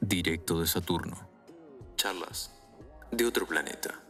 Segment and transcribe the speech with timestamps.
[0.00, 1.16] Directo de Saturno.
[1.96, 2.50] Charlas
[3.12, 4.00] de otro planeta.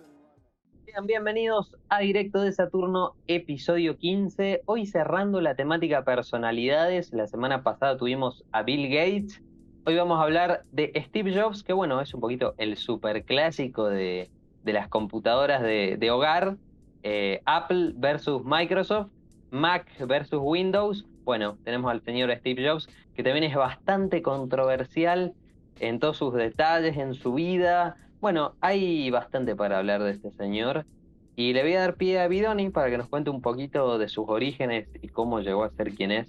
[0.87, 4.63] Sean bienvenidos a Directo de Saturno, episodio 15.
[4.65, 7.13] Hoy cerrando la temática personalidades.
[7.13, 9.43] La semana pasada tuvimos a Bill Gates.
[9.85, 14.31] Hoy vamos a hablar de Steve Jobs, que bueno, es un poquito el superclásico de,
[14.63, 16.57] de las computadoras de, hogar.
[17.03, 19.11] Eh, Apple versus Microsoft,
[19.51, 21.05] Mac versus Windows.
[21.25, 25.35] Bueno, tenemos al señor Steve Jobs, que también es bastante controversial
[25.81, 27.97] en todos sus detalles, en su vida.
[28.21, 30.87] Bueno, hay bastante para hablar de este señor.
[31.35, 34.09] Y le voy a dar pie a Bidoni para que nos cuente un poquito de
[34.09, 36.29] sus orígenes y cómo llegó a ser quien es.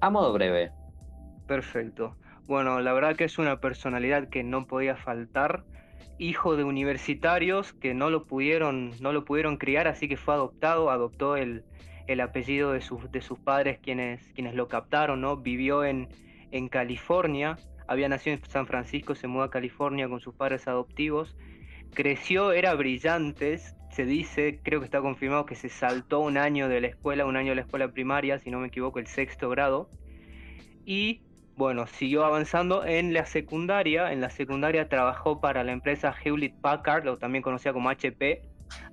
[0.00, 0.72] A modo breve.
[1.46, 2.16] Perfecto.
[2.46, 5.64] Bueno, la verdad que es una personalidad que no podía faltar.
[6.18, 10.90] Hijo de universitarios que no lo pudieron, no lo pudieron criar, así que fue adoptado,
[10.90, 11.64] adoptó el,
[12.06, 15.36] el apellido de sus, de sus padres quienes, quienes lo captaron, ¿no?
[15.36, 16.08] Vivió en,
[16.50, 21.36] en California, había nacido en San Francisco, se mudó a California con sus padres adoptivos.
[21.94, 23.58] Creció, era brillante,
[23.90, 27.36] se dice, creo que está confirmado que se saltó un año de la escuela, un
[27.36, 29.90] año de la escuela primaria, si no me equivoco, el sexto grado.
[30.84, 31.22] Y
[31.56, 34.12] bueno, siguió avanzando en la secundaria.
[34.12, 38.42] En la secundaria trabajó para la empresa Hewlett Packard, o también conocida como HP.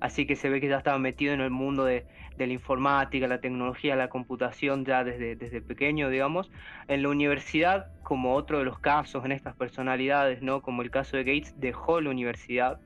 [0.00, 2.04] Así que se ve que ya estaba metido en el mundo de,
[2.36, 6.50] de la informática, la tecnología, la computación ya desde, desde pequeño, digamos.
[6.88, 10.62] En la universidad, como otro de los casos en estas personalidades, ¿no?
[10.62, 12.80] Como el caso de Gates, dejó la universidad.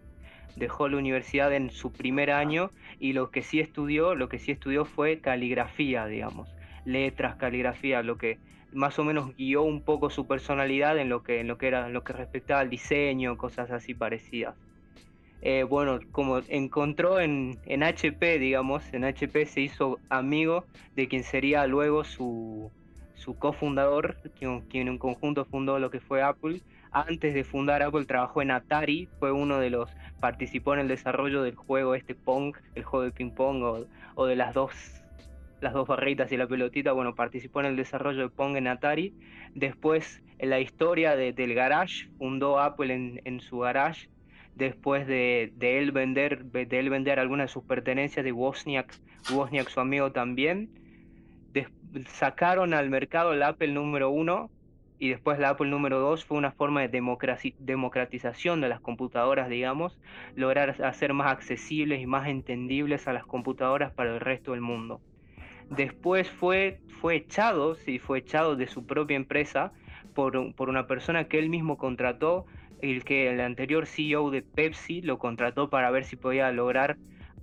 [0.56, 4.52] Dejó la universidad en su primer año y lo que sí estudió, lo que sí
[4.52, 6.54] estudió fue caligrafía, digamos.
[6.84, 8.38] Letras, caligrafía, lo que
[8.72, 11.86] más o menos guió un poco su personalidad en lo que, en lo que era,
[11.86, 14.56] en lo que respectaba al diseño, cosas así parecidas.
[15.42, 20.64] Eh, bueno, como encontró en, en, HP, digamos, en HP se hizo amigo
[20.96, 22.70] de quien sería luego su,
[23.14, 26.62] su cofundador, quien, quien en conjunto fundó lo que fue Apple.
[26.92, 31.42] Antes de fundar Apple trabajó en Atari, fue uno de los, participó en el desarrollo
[31.42, 35.03] del juego este Pong, el juego de ping pong o, o de las dos
[35.64, 39.14] las dos barritas y la pelotita, bueno, participó en el desarrollo de Pong en Atari.
[39.54, 44.08] Después, en la historia de, del garage, fundó Apple en, su garage.
[44.54, 48.94] Después de, de, él vender, de él vender algunas de sus pertenencias de Wozniak,
[49.32, 50.70] Wozniak su amigo también.
[52.08, 54.50] Sacaron al mercado el Apple número uno
[54.98, 57.02] y después la Apple número 2 fue una forma de
[57.58, 59.98] democratización de las computadoras, digamos,
[60.34, 65.00] lograr hacer más accesibles y más entendibles a las computadoras para el resto del mundo.
[65.70, 69.72] Después fue, fue echado, sí, fue echado de su propia empresa
[70.14, 72.46] por, por una persona que él mismo contrató,
[72.80, 76.96] el que el anterior CEO de Pepsi lo contrató para ver si podía lograr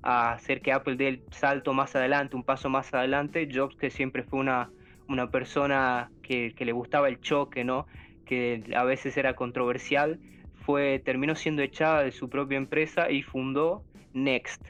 [0.04, 3.48] hacer que Apple dé el salto más adelante, un paso más adelante.
[3.52, 4.70] Jobs, que siempre fue una,
[5.08, 7.86] una persona que, le gustaba el choque, ¿no?
[8.26, 10.20] que a veces era controversial,
[10.66, 13.84] fue, terminó siendo echada de su propia empresa y fundó
[14.14, 14.62] Next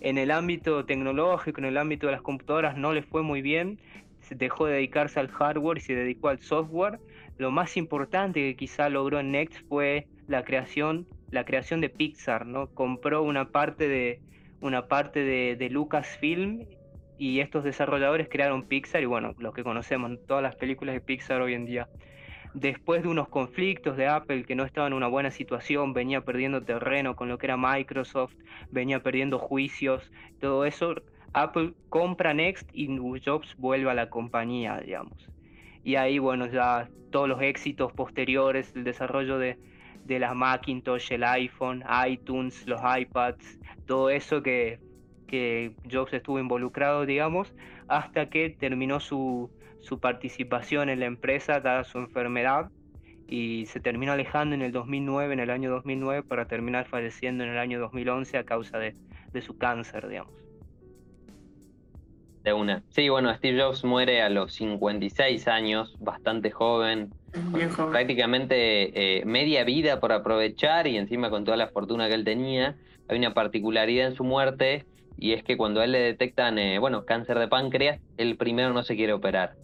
[0.00, 3.78] en el ámbito tecnológico, en el ámbito de las computadoras no le fue muy bien,
[4.20, 6.98] se dejó de dedicarse al hardware y se dedicó al software.
[7.38, 12.46] Lo más importante que quizá logró en Next fue la creación, la creación de Pixar,
[12.46, 12.68] ¿no?
[12.68, 14.20] Compró una parte de
[14.60, 16.66] una parte de, de Lucasfilm
[17.16, 21.40] y estos desarrolladores crearon Pixar y bueno, los que conocemos todas las películas de Pixar
[21.40, 21.88] hoy en día
[22.54, 26.62] después de unos conflictos de Apple que no estaba en una buena situación, venía perdiendo
[26.62, 28.34] terreno con lo que era Microsoft,
[28.70, 30.10] venía perdiendo juicios,
[30.40, 30.94] todo eso,
[31.32, 32.88] Apple compra Next y
[33.24, 35.28] Jobs vuelve a la compañía, digamos.
[35.84, 39.58] Y ahí, bueno, ya todos los éxitos posteriores, el desarrollo de,
[40.04, 44.80] de las Macintosh, el iPhone, iTunes, los iPads, todo eso que,
[45.26, 47.54] que Jobs estuvo involucrado, digamos,
[47.88, 52.70] hasta que terminó su, su participación en la empresa dada su enfermedad
[53.28, 57.50] y se terminó alejando en el 2009, en el año 2009, para terminar falleciendo en
[57.50, 58.94] el año 2011 a causa de,
[59.32, 60.32] de su cáncer, digamos.
[62.44, 62.82] De una.
[62.90, 67.10] Sí, bueno, Steve Jobs muere a los 56 años, bastante joven,
[67.52, 67.90] Bien joven.
[67.92, 72.76] prácticamente eh, media vida por aprovechar y encima con toda la fortuna que él tenía.
[73.08, 74.86] Hay una particularidad en su muerte
[75.18, 78.72] y es que cuando a él le detectan, eh, bueno, cáncer de páncreas, él primero
[78.72, 79.54] no se quiere operar.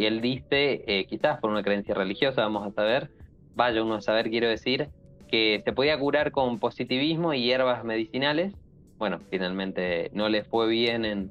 [0.00, 3.10] Y él dice, eh, quizás por una creencia religiosa, vamos a saber,
[3.54, 4.88] vaya uno a saber, quiero decir,
[5.28, 8.54] que se podía curar con positivismo y hierbas medicinales.
[8.96, 11.30] Bueno, finalmente no le fue bien en,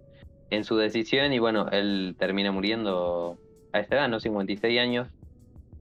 [0.52, 3.40] en su decisión y bueno, él termina muriendo
[3.74, 4.20] a esa edad, ¿no?
[4.20, 5.08] 56 años,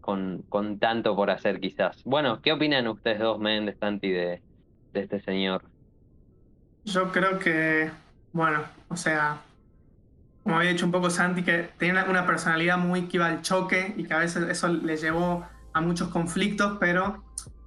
[0.00, 2.02] con, con tanto por hacer quizás.
[2.04, 4.40] Bueno, ¿qué opinan ustedes dos, Méndez, Santi, de,
[4.94, 5.60] de este señor?
[6.86, 7.90] Yo creo que,
[8.32, 9.42] bueno, o sea,
[10.48, 13.92] como había dicho un poco Santi, que tenía una personalidad muy que iba al choque
[13.98, 17.22] y que a veces eso le llevó a muchos conflictos, pero,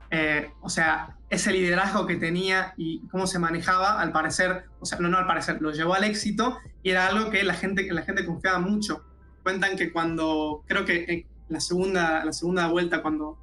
[0.09, 4.97] eh, o sea, ese liderazgo que tenía y cómo se manejaba, al parecer, o sea,
[4.97, 8.01] no, no al parecer, lo llevó al éxito y era algo que la gente, la
[8.01, 9.05] gente confiaba mucho.
[9.43, 13.37] Cuentan que cuando, creo que la segunda, la segunda vuelta, cuando,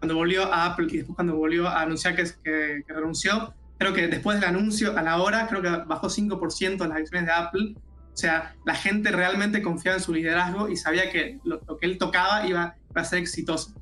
[0.00, 3.94] cuando volvió a Apple y después cuando volvió a anunciar que, que, que renunció, creo
[3.94, 7.74] que después del anuncio, a la hora, creo que bajó 5% las acciones de Apple
[8.12, 11.98] o sea, la gente realmente confiaba en su liderazgo y sabía que lo, que él
[11.98, 13.74] tocaba iba, a ser exitoso.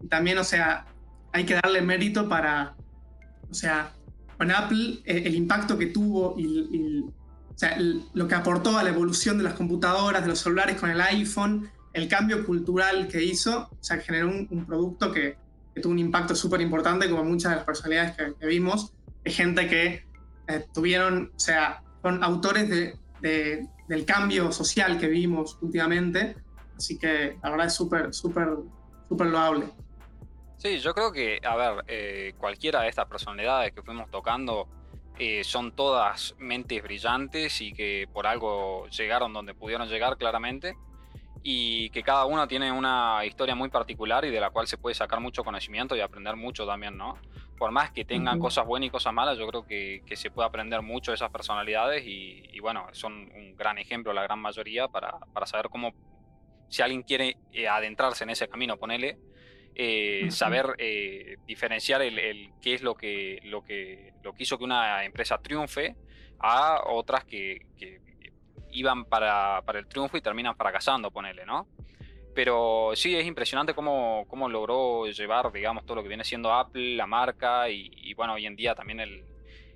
[0.00, 0.84] Y también, o sea,
[1.32, 2.76] hay que darle mérito para,
[3.50, 3.92] o sea,
[4.36, 8.90] con Apple, eh, el, impacto que tuvo y, o sea, lo que aportó a la
[8.90, 13.68] evolución de las computadoras, de los celulares con el iPhone, el cambio cultural que hizo,
[13.70, 15.38] o sea, que generó un, producto que,
[15.80, 18.92] tuvo un impacto súper importante, como muchas de las personalidades que, vimos,
[19.24, 20.04] de gente que
[20.48, 26.36] eh, tuvieron, o sea, son autores de, del cambio social que vimos últimamente.
[26.76, 28.48] Así que la verdad es súper, súper,
[29.08, 29.66] súper loable.
[30.58, 34.68] Sí, yo creo que, a ver, eh, cualquiera de estas personalidades que fuimos tocando
[35.18, 40.76] eh, son todas mentes brillantes y que por algo llegaron donde pudieron llegar claramente
[41.42, 44.94] y que cada uno tiene una historia muy particular y de la cual se puede
[44.94, 47.18] sacar mucho conocimiento y aprender mucho también, ¿no?
[47.62, 50.82] por más que tengan cosas buenas y cosas malas, yo creo que, se puede aprender
[50.82, 55.16] mucho de esas personalidades y, bueno, son un gran ejemplo la gran mayoría para,
[55.46, 55.94] saber cómo,
[56.68, 59.16] si alguien quiere eh, adentrarse en ese camino, ponele,
[59.76, 64.64] eh, saber eh, diferenciar el, qué es lo que, lo, que, lo que hizo que
[64.64, 65.94] una empresa triunfe
[66.40, 67.60] a otras que,
[68.72, 71.68] iban para, para, el triunfo y terminan fracasando, ponele, ¿no?
[72.34, 76.96] Pero sí, es impresionante cómo, cómo, logró llevar, digamos, todo lo que viene siendo Apple,
[76.96, 79.24] la marca y, bueno, hoy en día también el,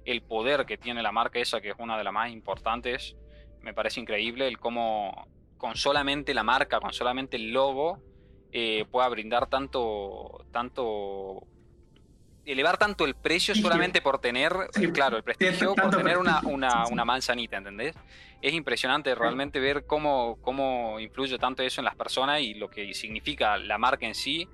[0.04, 3.16] el, poder que tiene la marca esa, que es una de las más importantes.
[3.60, 5.28] Me parece increíble el cómo
[5.58, 7.99] con solamente la marca, con solamente el logo,
[8.52, 11.46] eh, pueda brindar tanto, tanto,
[12.46, 14.52] elevar tanto el precio solamente por tener,
[14.94, 17.96] claro, el prestigio, por tener una, una, una manzanita, ¿entendés?
[18.43, 22.93] es impresionante realmente ver cómo, cómo influye tanto eso en las personas y lo que
[22.94, 24.48] significa la marca en sí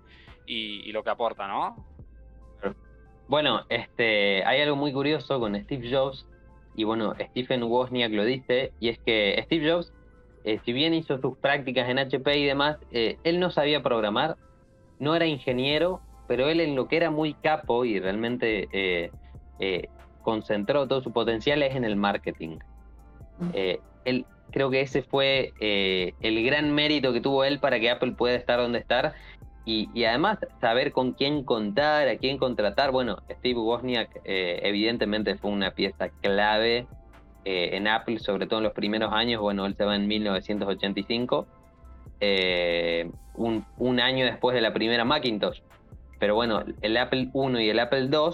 [0.47, 1.87] y, lo que aporta, ¿no?
[3.29, 6.27] Bueno, este, hay algo muy curioso con Steve Jobs,
[6.75, 9.93] y bueno, Stephen Wozniak lo dice, y es que Steve Jobs,
[10.45, 14.37] eh, si bien hizo sus prácticas en HP y demás, eh, él no sabía programar,
[14.99, 16.01] no era ingeniero,
[16.33, 19.11] pero él en lo que era muy capo y realmente eh,
[20.23, 22.57] concentró todo su potencial es en el marketing.
[23.53, 27.91] Eh, él, creo que ese fue eh, el gran mérito que tuvo él para que
[27.91, 29.13] Apple pueda estar donde está.
[29.67, 32.93] Y, además saber con quién contar, a quién contratar.
[32.93, 36.87] Bueno, Steve Wozniak eh, evidentemente fue una pieza clave
[37.45, 39.43] en Apple, sobre todo en los primeros años.
[39.43, 41.47] Bueno, él se va en 1985,
[43.35, 45.61] un, un, año después de la primera Macintosh.
[46.23, 48.31] Pero bueno, el Apple I y el Apple II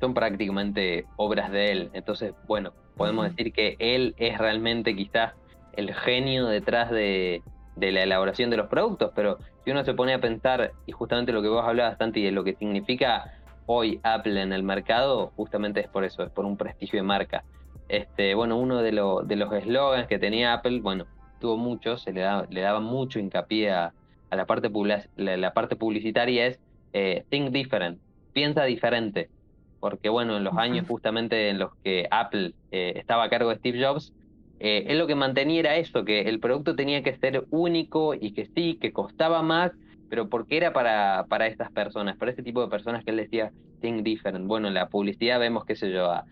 [0.00, 1.90] son prácticamente obras de él.
[1.94, 5.32] Entonces, bueno, podemos decir que él es realmente quizás
[5.72, 7.42] el genio detrás de,
[7.76, 11.40] la elaboración de los productos, pero si uno se pone a pensar, y justamente lo
[11.40, 13.32] que vos hablabas, Tanti, de lo que significa
[13.64, 17.44] hoy Apple en el mercado, justamente es por eso, es por un prestigio de marca.
[17.88, 21.06] Este, bueno, uno de, de los eslogans que tenía Apple, bueno,
[21.40, 23.94] tuvo muchos, se le, da, le daba mucho hincapié a,
[24.30, 24.70] la, parte
[25.16, 26.60] la, parte publicitaria, es
[26.94, 28.00] eh, think different,
[28.32, 29.28] piensa diferente
[29.84, 33.56] porque bueno, en los años justamente en los que Apple eh, estaba a cargo de
[33.56, 34.14] Steve Jobs,
[34.58, 38.32] eh, él lo que mantenía era eso, que el producto tenía que ser único y
[38.32, 39.72] que sí, que costaba más,
[40.08, 43.52] pero porque era para, para estas personas, para ese tipo de personas que él decía,
[43.82, 44.46] think different.
[44.46, 46.24] Bueno, en la publicidad vemos, qué sé yo, a,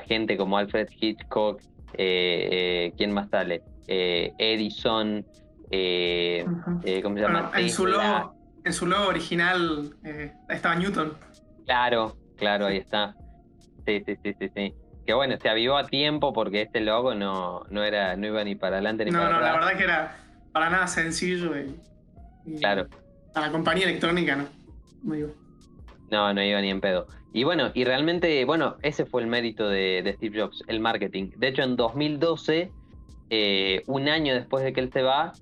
[0.00, 1.60] gente como Alfred Hitchcock,
[1.92, 3.62] eh, ¿quién más sale?
[3.86, 7.52] Edison, ¿cómo se llama?
[7.56, 8.35] en, su logo,
[8.66, 9.94] en su logo original
[10.48, 11.14] estaba Newton.
[11.64, 13.14] Claro, Claro, ahí está.
[13.86, 14.74] Sí, sí, sí, sí, sí.
[15.06, 18.54] Que bueno, se avivó a tiempo porque este logo no, no era, no iba ni
[18.56, 19.40] para adelante ni para atrás.
[19.40, 20.16] No, no, la verdad que era
[20.52, 22.88] para nada sencillo y, claro.
[23.34, 24.46] A la compañía electrónica no,
[25.02, 25.28] no iba.
[26.10, 27.06] No, no iba ni en pedo.
[27.32, 31.30] Y bueno, y realmente, bueno, ese fue el mérito de, Steve Jobs, el marketing.
[31.36, 32.72] De hecho, en 2012,
[33.30, 35.32] eh, un año después de que él se va,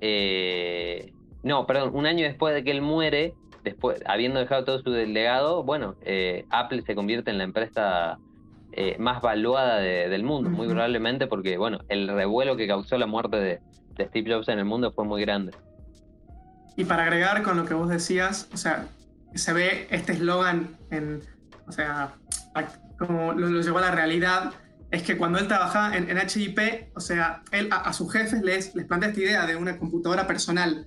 [0.00, 4.90] eh, no, perdón, un año después de que él muere, después, habiendo dejado todo su
[4.90, 8.18] legado, bueno, eh, Apple se convierte en la empresa
[8.72, 13.36] eh, más valuada del mundo, muy probablemente porque, bueno, el revuelo que causó la muerte
[13.36, 13.60] de,
[13.98, 15.52] Steve Jobs en el mundo fue muy grande.
[16.76, 18.86] Y para agregar con lo que vos decías, o sea,
[19.34, 21.22] se ve este eslogan en,
[21.66, 22.14] o sea,
[22.96, 24.52] como lo, llevó a la realidad,
[24.92, 26.60] es que cuando él trabajaba en, en HIP,
[26.94, 30.86] o sea, él a, sus jefes les, les plantea esta idea de una computadora personal.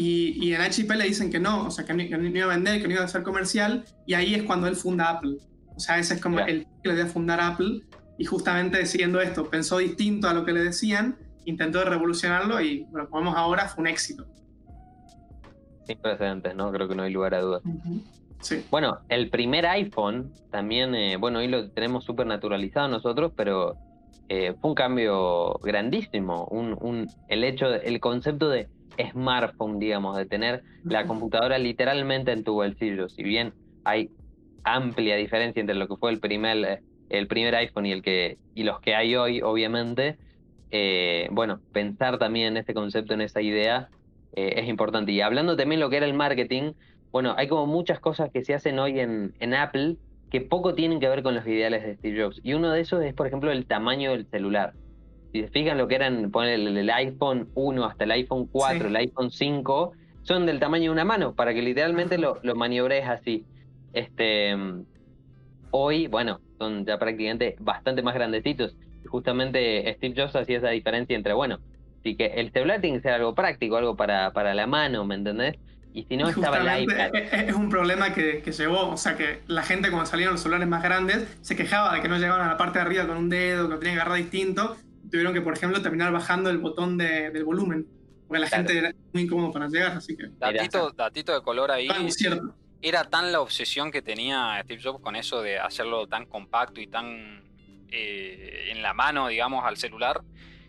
[0.00, 2.80] Y, y en HIP le dicen que no, o sea, que no, iba a vender,
[2.80, 5.38] que no iba a ser comercial, y ahí es cuando él funda Apple.
[5.74, 7.82] O sea, ese es como el que le dio a fundar Apple,
[8.16, 13.24] y justamente siguiendo esto, pensó distinto a lo que le decían, intentó revolucionarlo, y como
[13.24, 14.24] vemos ahora, fue un éxito.
[15.84, 16.70] Sin precedentes, ¿no?
[16.70, 17.62] Creo que no hay lugar a dudas.
[18.70, 23.74] Bueno, el primer iPhone también, eh, bueno, hoy lo tenemos súper naturalizado nosotros, pero
[24.28, 26.44] eh, fue un cambio grandísimo.
[26.52, 28.68] Un, el hecho, el concepto de
[29.12, 33.08] smartphone, digamos, de tener la computadora literalmente en tu bolsillo.
[33.08, 33.52] Si bien
[33.84, 34.10] hay
[34.64, 38.64] amplia diferencia entre lo que fue el primer, el primer iPhone y, el que, y
[38.64, 40.16] los que hay hoy, obviamente,
[40.70, 43.88] eh, bueno, pensar también en este concepto, en esa idea,
[44.34, 45.10] es importante.
[45.10, 46.72] Y hablando también de lo que era el marketing,
[47.10, 49.96] bueno, hay como muchas cosas que se hacen hoy en, Apple
[50.30, 52.40] que poco tienen que ver con los ideales de Steve Jobs.
[52.42, 54.74] Y uno de esos es, por ejemplo, el tamaño del celular.
[55.32, 58.96] Si se fijan lo que eran, poner el, iPhone 1 hasta el iPhone 4, el
[58.96, 59.92] iPhone 5,
[60.22, 63.44] son del tamaño de una mano, para que literalmente lo, lo maniobres así.
[63.92, 64.56] Este,
[65.70, 68.76] hoy, bueno, son ya prácticamente bastante más grandecitos.
[69.06, 71.60] Justamente Steve Jobs hacía esa diferencia entre, bueno,
[72.02, 75.14] sí que el celular tiene que ser algo práctico, algo para, para la mano, ¿me
[75.14, 75.56] entendés?
[75.94, 77.14] Y si no, estaba el iPad.
[77.32, 80.68] Es un problema que, que, llevó, o sea, que la gente cuando salieron los celulares
[80.68, 83.28] más grandes se quejaba de que no llegaban a la parte de arriba con un
[83.28, 84.76] dedo, que lo tenían que agarrar distinto.
[85.10, 87.86] Tuvieron que, por ejemplo, terminar bajando el botón de, del volumen,
[88.26, 90.28] porque la gente era muy incómodo para llegar, así que...
[90.38, 91.88] Datito, datito de color ahí.
[92.10, 92.54] cierto.
[92.80, 96.86] Era tan la obsesión que tenía Steve Jobs con eso de hacerlo tan compacto y
[96.86, 97.42] tan
[97.90, 100.22] eh, en la mano, digamos, al celular,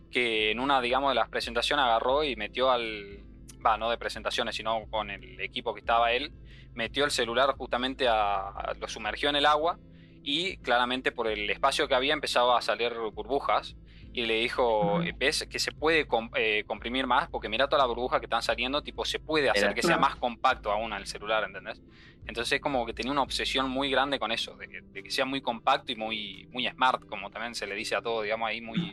[0.10, 3.24] que en una, digamos, de las presentaciones agarró y metió al,
[3.66, 6.32] va, no de presentaciones, sino con el equipo que estaba él,
[6.74, 9.78] metió el celular justamente a, lo sumergió en el agua
[10.24, 13.76] y claramente por el espacio que había empezaba a salir burbujas
[14.14, 18.20] y le dijo, ves que se puede eh, comprimir más porque mira toda la burbuja
[18.20, 21.82] que están saliendo, tipo se puede hacer que sea más compacto aún el celular, ¿entendés?
[22.26, 25.42] Entonces es como que tenía una obsesión muy grande con eso, de que, sea muy
[25.42, 28.92] compacto y muy, muy smart, como también se le dice a todo, digamos, ahí muy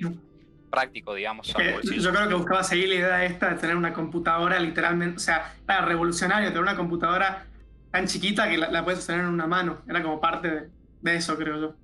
[0.71, 1.47] práctico, digamos.
[1.49, 5.55] yo creo que buscaba seguir la idea esta de tener una computadora literalmente, o sea,
[5.69, 7.47] era revolucionario tener una computadora
[7.91, 9.79] tan chiquita que la, puedes tener en una mano.
[9.89, 10.69] Era como parte
[11.01, 11.75] de, eso, creo yo.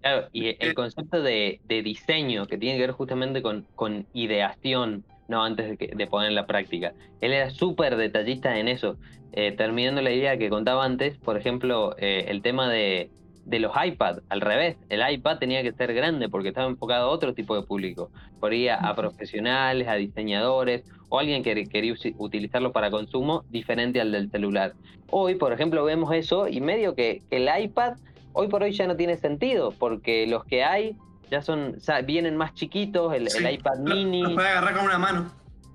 [0.00, 5.42] Claro, y el concepto de, diseño que tiene que ver justamente con, con ideación, no
[5.42, 6.92] antes de, de poner en la práctica.
[7.20, 8.96] Él era súper detallista en eso.
[9.32, 13.10] Eh, terminando la idea que contaba antes, por ejemplo, eh, el tema de,
[13.44, 17.12] de los iPad, al revés, el iPad tenía que ser grande porque estaba enfocado a
[17.12, 22.72] otro tipo de público, por ahí a, profesionales, a diseñadores o alguien que quería utilizarlo
[22.72, 24.72] para consumo diferente al del celular.
[25.10, 27.94] Hoy, por ejemplo, vemos eso y medio que, el iPad
[28.38, 30.96] hoy por hoy ya no tiene sentido porque los que hay
[31.28, 31.76] ya son,
[32.06, 34.22] vienen más chiquitos, el, iPad mini.
[34.22, 35.30] Lo puede agarrar con una mano.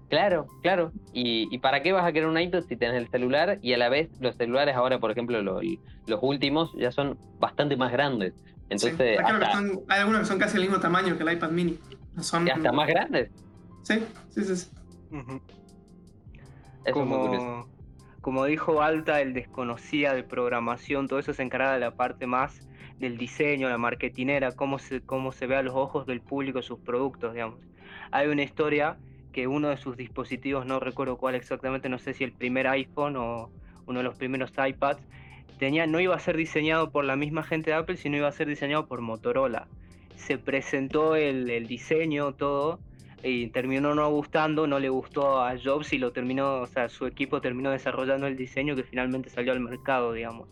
[0.10, 0.92] Claro, claro.
[1.12, 3.60] ¿Y, para qué vas a querer un iPad si tienes el celular?
[3.62, 5.62] Y a la vez los celulares ahora, por ejemplo, los,
[6.22, 8.34] últimos ya son bastante más grandes.
[8.70, 11.78] Entonces, hay algunos que son casi el mismo tamaño que el iPad mini.
[12.22, 12.50] Son...
[12.50, 13.30] hasta más grandes.
[13.82, 14.70] Sí, sí, sí.
[16.94, 17.68] como,
[18.24, 22.66] como dijo Alta, él desconocía de programación, todo eso se encarga de la parte más
[22.98, 26.80] del diseño, la marketinera, cómo se, cómo se ve a los ojos del público sus
[26.80, 27.60] productos, digamos.
[28.12, 28.96] Hay una historia
[29.34, 33.18] que uno de sus dispositivos, no recuerdo cuál exactamente, no sé si el primer iPhone
[33.18, 33.50] o
[33.88, 35.04] uno de los primeros iPads,
[35.60, 38.32] tenía, no iba a ser diseñado por la misma gente de Apple, sino iba a
[38.32, 39.68] ser diseñado por Motorola.
[40.16, 42.80] Se presentó el, diseño, todo,
[43.24, 47.08] y terminó no gustando, no le gustó a Jobs y lo terminó, o sea, su
[47.08, 50.50] equipo terminó desarrollando el diseño que finalmente salió al mercado, digamos.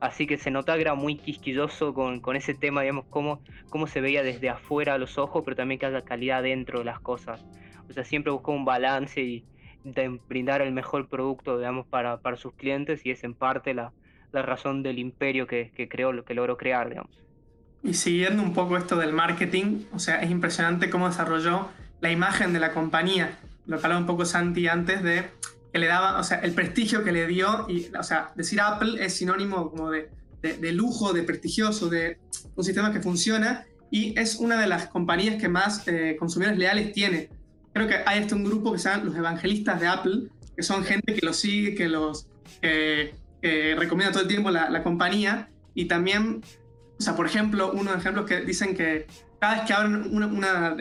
[0.00, 3.86] Así que se notaba que era muy quisquilloso con, con ese tema, digamos, cómo, cómo
[3.86, 7.00] se veía desde afuera a los ojos, pero también que haya calidad dentro de las
[7.00, 7.44] cosas.
[7.90, 9.44] O sea, siempre buscó un balance y
[10.26, 13.92] brindar el mejor producto, digamos, para, para sus clientes y es en parte la,
[14.32, 17.10] la razón del imperio que, que creó, que logró crear, digamos.
[17.82, 21.68] Y siguiendo un poco esto del marketing, o sea, es impresionante cómo desarrolló
[22.00, 23.38] la imagen de la compañía.
[23.66, 25.30] Lo que hablaba un poco Santi antes de
[25.72, 29.04] que le daba, o sea, el prestigio que le dio, y, o sea, decir Apple
[29.04, 30.10] es sinónimo como de,
[30.42, 32.18] de, lujo, de prestigioso, de
[32.56, 36.92] un sistema que funciona, y es una de las compañías que más eh, consumidores leales
[36.92, 37.28] tiene
[37.72, 40.84] creo que hay este un grupo que se llama los evangelistas de Apple, que son
[40.84, 42.28] gente que los sigue, que los
[43.42, 45.48] recomienda todo el tiempo la, compañía.
[45.74, 46.42] Y también,
[46.98, 49.06] o sea, por ejemplo, uno de los ejemplos que dicen que
[49.40, 50.76] cada vez que abren una,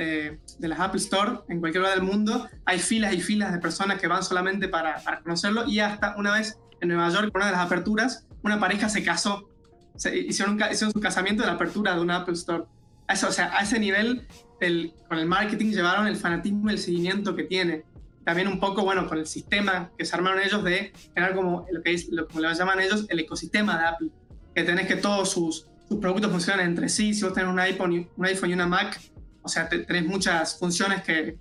[0.60, 4.00] de, las Apple Store en cualquier lugar del mundo, hay filas y filas de personas
[4.00, 7.52] que van solamente para, para conocerlo y hasta una vez en Nueva York, una de
[7.52, 9.50] las aperturas, una pareja se casó,
[9.96, 12.64] se, hicieron, hicieron, su casamiento en la apertura de una Apple Store.
[13.08, 14.28] Eso, o sea, a ese nivel,
[15.08, 17.84] con el marketing llevaron el fanatismo y el seguimiento que tiene.
[18.24, 21.82] También un poco, bueno, con el sistema que se armaron ellos de generar como lo
[21.82, 24.10] que es, lo, como le llaman ellos, el ecosistema de Apple.
[24.54, 27.14] Que tenés que todos sus, sus productos funcionan entre sí.
[27.14, 29.00] Si vos tenés un iPhone un iPhone y una Mac,
[29.42, 31.38] o sea, tenés muchas funciones que,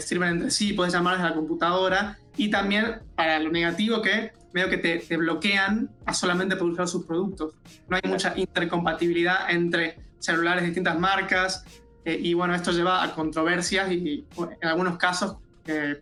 [0.00, 2.18] sirven entre sí, podés llamar desde la computadora.
[2.36, 7.54] Y también para lo negativo que medio que te, bloquean a solamente poder sus productos.
[7.88, 11.64] No hay mucha intercompatibilidad entre celulares de distintas marcas
[12.04, 14.24] eh, y bueno, esto lleva a controversias y,
[14.60, 16.00] en algunos casos, eh,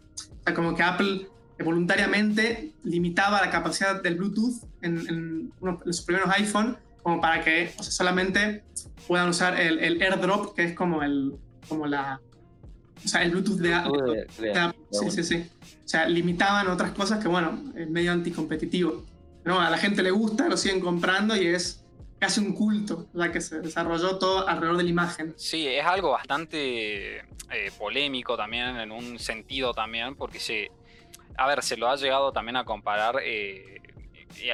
[0.55, 1.29] como que Apple
[1.63, 8.65] voluntariamente limitaba la capacidad del Bluetooth en, en, los primeros iPhone como para que solamente
[9.07, 11.35] puedan usar el, el, AirDrop, que es como el,
[11.69, 12.21] como la,
[13.05, 14.29] o sea, el Bluetooth de, Apple.
[14.91, 15.51] Sí, sí, sí.
[15.85, 19.05] O sea, limitaban otras cosas que, bueno, es medio anticompetitivo.
[19.45, 19.61] ¿no?
[19.61, 21.85] A la gente le gusta, lo siguen comprando y es
[22.19, 25.35] casi un culto la que se desarrolló todo alrededor de la imagen.
[25.37, 30.71] Sí, es algo bastante eh, polémico también, en un sentido también, porque se,
[31.37, 33.81] a ver, se lo ha llegado también a comparar eh,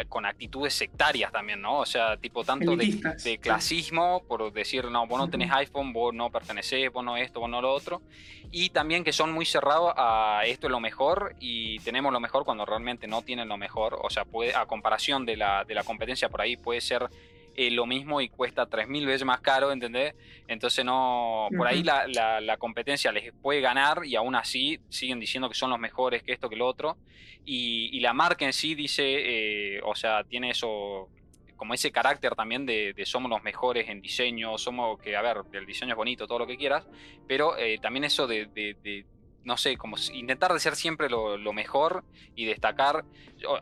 [0.08, 1.80] con actitudes sectarias también, ¿no?
[1.80, 6.30] O sea, tipo tanto de, clasismo, por decir, no, vos no tenés iPhone, vos no
[6.30, 8.02] pertenecés, vos no esto, vos no lo otro.
[8.50, 12.44] Y también que son muy cerrados a esto es lo mejor y tenemos lo mejor
[12.44, 13.98] cuando realmente no tienen lo mejor.
[14.02, 17.08] O sea, puede, a comparación de la, de la competencia por ahí puede ser
[17.58, 20.14] eh, lo mismo y cuesta 3.000 veces más caro, ¿entendés?
[20.46, 25.48] Entonces no, por ahí la, la, competencia les puede ganar y aún así siguen diciendo
[25.48, 26.98] que son los mejores, que esto, que lo otro.
[27.46, 31.08] Y, la marca en sí dice, eh, o sea, tiene eso,
[31.56, 35.64] como ese carácter también de, somos los mejores en diseño, somos que, a ver, el
[35.64, 36.86] diseño es bonito, todo lo que quieras,
[37.26, 39.06] pero eh, también eso de,
[39.44, 43.04] no sé, como intentar de ser siempre lo, lo, mejor y destacar.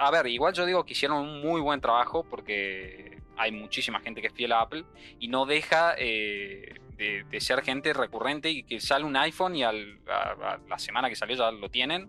[0.01, 4.21] A ver, igual yo digo que hicieron un muy buen trabajo porque hay muchísima gente
[4.21, 4.85] que es fiel a Apple
[5.19, 9.73] y no deja eh, de, ser gente recurrente y que sale un iPhone y a,
[9.73, 12.09] la semana que salió ya lo tienen.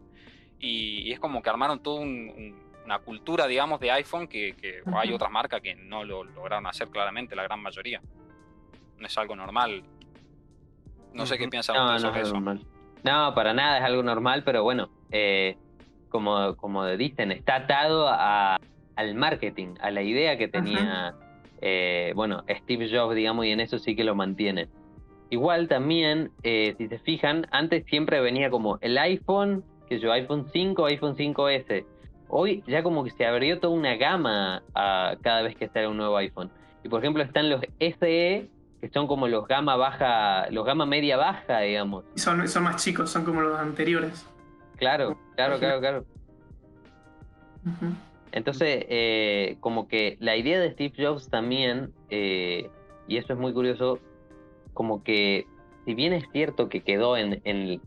[0.60, 4.56] Y, es como que armaron toda una cultura, digamos, de iPhone que,
[4.94, 8.02] hay otras marcas que no lo lograron hacer claramente, la gran mayoría.
[8.98, 9.84] No es algo normal.
[11.14, 12.40] No sé qué piensan ustedes sobre eso.
[13.04, 15.58] No, para nada es algo normal, pero bueno, eh,
[16.10, 18.58] como, como dicen, está atado a,
[18.96, 21.16] al marketing, a la idea que tenía,
[21.62, 24.70] eh, bueno, Steve Jobs, digamos, y en eso sí que lo mantiene.
[25.30, 30.48] Igual también, eh, si se fijan, antes siempre venía como el iPhone, que yo, iPhone
[30.52, 31.86] 5, iPhone 5S.
[32.28, 35.98] Hoy ya como que se abrió toda una gama a cada vez que sale un
[35.98, 36.50] nuevo iPhone.
[36.84, 38.50] Y por ejemplo están los SE,
[38.82, 42.06] que son como los gama baja, los gama media baja, digamos.
[42.16, 44.26] son, son más chicos, son como los anteriores.
[44.78, 46.06] Claro, claro, claro, claro.
[48.36, 52.70] Entonces, eh, como que la idea de Steve Jobs también, eh,
[53.08, 53.98] y eso es muy curioso,
[54.74, 55.48] como que
[55.86, 57.42] si bien es cierto que quedó en,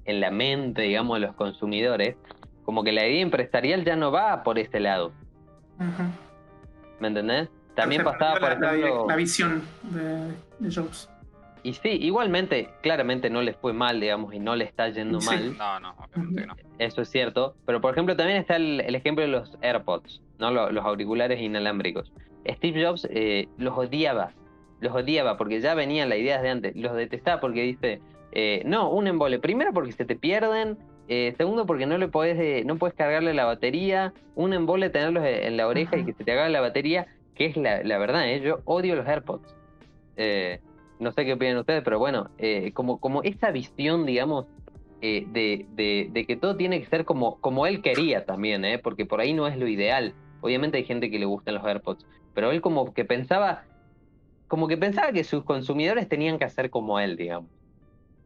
[0.07, 2.17] la mente, digamos, de los consumidores,
[2.65, 5.13] como que la idea empresarial ya no va por ese lado.
[6.99, 7.51] ¿Me entendés?
[7.75, 9.07] También pasaba por ejemplo...
[9.07, 11.11] La, visión de Jobs.
[11.63, 15.57] Y sí, igualmente, claramente no les fue mal, digamos, y no le está yendo mal.
[15.57, 16.55] No, no, obviamente no.
[16.79, 17.55] Eso es cierto.
[17.67, 20.51] Pero, por ejemplo, también está el, ejemplo de los AirPods, ¿no?
[20.51, 22.13] Los, auriculares inalámbricos.
[22.47, 24.33] Steve Jobs eh, los odiaba.
[24.81, 26.77] Los odiaba porque ya venían las ideas de antes.
[26.77, 28.01] Los detestaba porque dice,
[28.33, 29.39] eh, no, un embole.
[29.39, 30.79] Primero porque se te pierden.
[31.09, 34.13] Eh, segundo porque no le podés, no puedes cargarle la batería.
[34.35, 37.07] Un embole tenerlos en la oreja y que se te haga la batería.
[37.35, 39.55] Que es la, la verdad, yo odio los AirPods.
[41.01, 44.47] No sé qué opinan ustedes, pero bueno, eh, como, como esa visión, digamos,
[45.01, 48.81] eh, de, de, que todo tiene que ser como, como él quería también, ¿eh?
[48.81, 50.13] porque por ahí no es lo ideal.
[50.41, 53.63] Obviamente hay gente que le gustan los AirPods, pero él como que pensaba,
[54.49, 57.49] como que pensaba que sus consumidores tenían que hacer como él, digamos.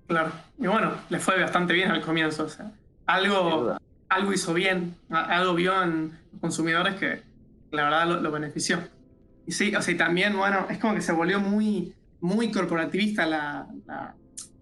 [0.06, 2.72] Claro, y bueno, le fue bastante bien al comienzo, o sea,
[3.04, 3.76] algo,
[4.08, 7.22] algo hizo bien, algo vio en los consumidores que
[7.70, 8.78] la verdad lo, lo benefició.
[9.46, 13.26] Y sí, o sea, y también, bueno, es como que se volvió muy muy corporativista
[13.26, 13.66] la,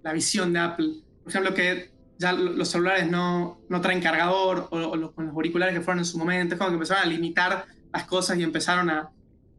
[0.02, 0.88] la, visión de Apple.
[1.22, 5.74] Por ejemplo, que ya los celulares no, no traen cargador o, los, con los auriculares
[5.74, 8.90] que fueron en su momento, es como que empezaron a limitar las cosas y empezaron
[8.90, 9.10] a,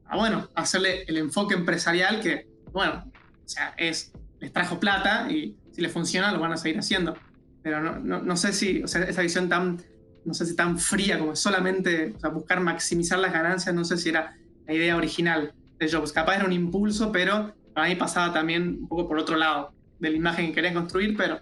[0.06, 3.06] a bueno, hacerle el enfoque empresarial que, bueno,
[3.46, 7.16] o sea, es, les trajo plata y si les funciona lo van a seguir haciendo.
[7.62, 9.80] Pero no, no, no sé si, o sea, esa visión tan,
[10.26, 13.98] no sé si tan fría como solamente o sea, buscar maximizar las ganancias, no sé
[13.98, 14.36] si era
[14.66, 16.12] la idea original de Jobs.
[16.12, 19.74] Capaz era un impulso, pero para mí pasaba también un poco por otro lado.
[20.00, 21.40] de la imagen que querían construir, pero,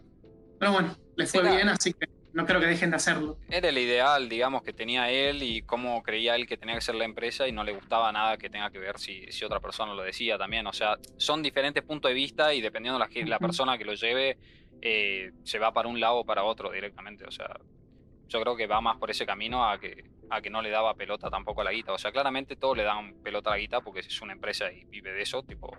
[0.59, 3.37] pero bueno, les fue bien, así que no creo que dejen de hacerlo.
[3.49, 6.95] Era el ideal, digamos, que tenía él y cómo creía él que tenía que ser
[6.95, 9.93] la empresa y no le gustaba nada que tenga que ver si, si otra persona
[9.93, 10.67] lo decía también.
[10.67, 13.93] O sea, son diferentes puntos de vista y dependiendo de la, la persona que lo
[13.93, 14.37] lleve,
[14.81, 17.25] eh, se va para un lado o para otro directamente.
[17.25, 17.59] O sea,
[18.27, 20.93] yo creo que va más por ese camino a que, a que no le daba
[20.93, 21.93] pelota tampoco a la guita.
[21.93, 24.85] O sea, claramente todos le dan pelota a la guita porque es una empresa y
[24.85, 25.75] vive de eso, tipo,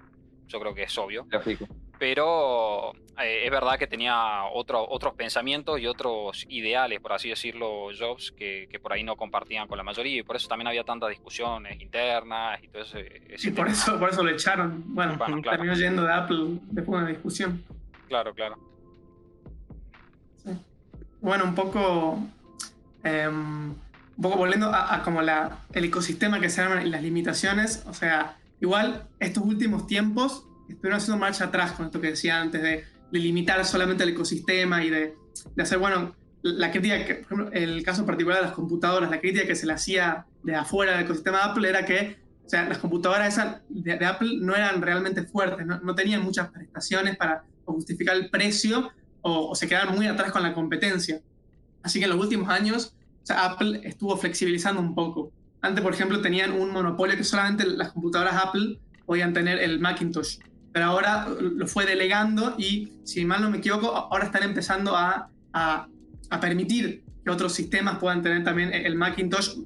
[0.50, 1.66] yo creo que es obvio Lógico.
[1.98, 7.88] pero eh, es verdad que tenía otro- otros pensamientos y otros ideales, por así decirlo,
[7.98, 10.84] Jobs, que, que por ahí no compartían con la mayoría y por eso también había
[10.84, 14.82] tantas discusiones internas y todo ese, ese Y por eso, por eso lo echaron.
[14.94, 15.58] Bueno, Bueno, claro.
[15.58, 17.62] terminó yendo de Apple después de una discusión.
[18.08, 18.56] Claro, claro.
[20.42, 20.50] Sí.
[21.20, 22.18] Bueno, un poco,
[23.04, 27.02] em, un poco volviendo a, a como la, el ecosistema que se arma y las
[27.02, 27.84] limitaciones.
[27.86, 32.62] O sea, igual estos últimos tiempos estuvieron haciendo marcha atrás con esto que decía antes
[32.62, 35.16] de, limitar solamente el ecosistema y de,
[35.56, 39.18] de hacer, bueno, la crítica, que, por ejemplo, el caso particular de las computadoras, la
[39.20, 42.68] crítica que se le hacía de afuera del ecosistema de Apple era que, o sea,
[42.68, 47.16] las computadoras esas de, de Apple no eran realmente fuertes, no, no tenían muchas prestaciones
[47.16, 48.90] para justificar el precio
[49.22, 51.20] o, o se quedaban muy atrás con la competencia.
[51.82, 55.32] Así que en los últimos años, o sea, Apple estuvo flexibilizando un poco.
[55.62, 60.38] Antes, por ejemplo, tenían un monopolio que solamente las computadoras Apple podían tener el Macintosh.
[60.72, 65.28] Pero ahora lo fue delegando y, si mal no me equivoco, ahora están empezando a,
[66.40, 69.56] permitir que otros sistemas puedan tener también el Macintosh.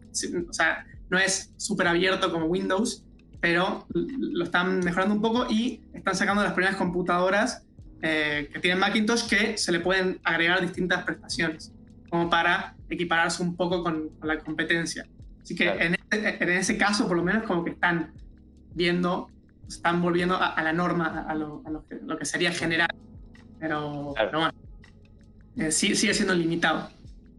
[0.49, 3.05] O sea, no es súper abierto como Windows,
[3.41, 7.67] pero lo están mejorando un poco y están sacando las primeras computadoras
[8.01, 11.73] eh, que tienen Macintosh que se le pueden agregar distintas prestaciones,
[12.09, 15.07] como para equipararse un poco con la competencia.
[15.45, 15.81] Así que Claro.
[15.81, 18.13] en, ese, en, ese, caso, por lo menos, como que están
[18.75, 19.29] viendo,
[19.69, 22.89] están volviendo a, a la norma, a, lo, a lo, que, lo, que, sería general.
[23.61, 24.31] Pero, claro.
[24.31, 24.55] pero bueno,
[25.59, 26.89] eh, sigue, sigue siendo limitado.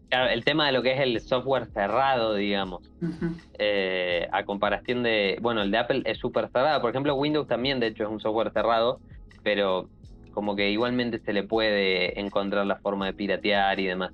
[0.08, 3.34] Claro, el tema de lo que es el software cerrado, digamos, Uh -huh.
[3.58, 7.78] eh, a comparación de, bueno, el de Apple es súper cerrado, por ejemplo, Windows también,
[7.80, 9.00] de hecho, es un software cerrado,
[9.42, 9.90] pero
[10.32, 14.12] como que igualmente se le puede encontrar la forma de piratear y demás.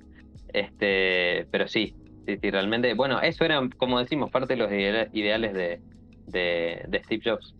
[0.51, 1.95] Este, pero sí,
[2.25, 5.81] sí, sí, realmente, bueno, eso era, como decimos, parte de los ideales de,
[6.27, 7.55] de, Steve Jobs.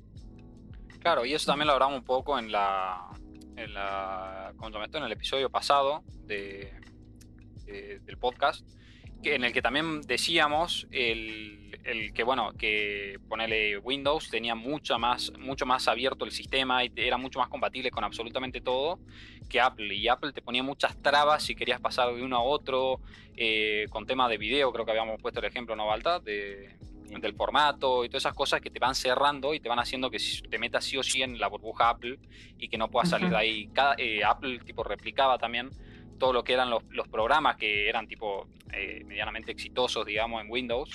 [0.99, 3.10] Claro, y eso también lo hablamos un poco en la,
[3.56, 4.54] en la.
[4.93, 6.71] En el episodio pasado de,
[7.65, 8.65] de, del podcast,
[9.23, 15.31] en el que también decíamos el, el, que, bueno, que ponerle Windows tenía mucha más,
[15.37, 18.99] mucho más abierto el sistema y era mucho más compatible con absolutamente todo
[19.49, 19.93] que Apple.
[19.93, 22.99] Y Apple te ponía muchas trabas si querías pasar de uno a otro,
[23.35, 26.19] eh, con temas de video, creo que habíamos puesto el ejemplo, ¿no, Balta?
[26.19, 26.77] De,
[27.21, 30.17] del formato y todas esas cosas que te van cerrando y te van haciendo que
[30.49, 32.17] te metas sí o sí en la burbuja Apple
[32.57, 33.67] y que no puedas salir de ahí.
[33.67, 35.69] Cada, eh, Apple tipo replicaba también
[36.17, 40.49] todo lo que eran los, los programas que eran tipo eh, medianamente exitosos, digamos, en
[40.49, 40.89] Windows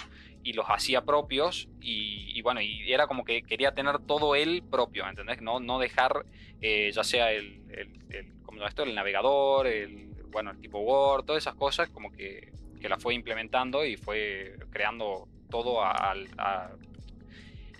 [0.48, 5.06] y los hacía propios y, bueno, y era como que quería tener todo él propio,
[5.06, 5.42] ¿entendés?
[5.42, 6.24] No, no dejar
[6.62, 8.82] eh, ya sea el, el, el, ¿cómo esto?
[8.82, 13.12] el navegador, el, bueno, el tipo Word, todas esas cosas como que, que la fue
[13.12, 16.70] implementando y fue creando todo a, a,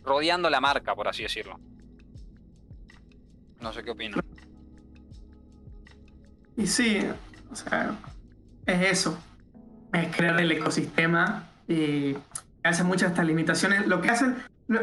[0.05, 1.59] rodeando la marca, por así decirlo.
[3.63, 4.21] No sé qué opinan.
[6.55, 7.01] Y sí,
[7.51, 7.97] o sea,
[8.67, 9.19] es eso,
[9.95, 12.15] es crear el ecosistema y
[12.63, 13.87] hacen muchas estas limitaciones.
[13.87, 14.37] Lo que hacen
[14.69, 14.81] no,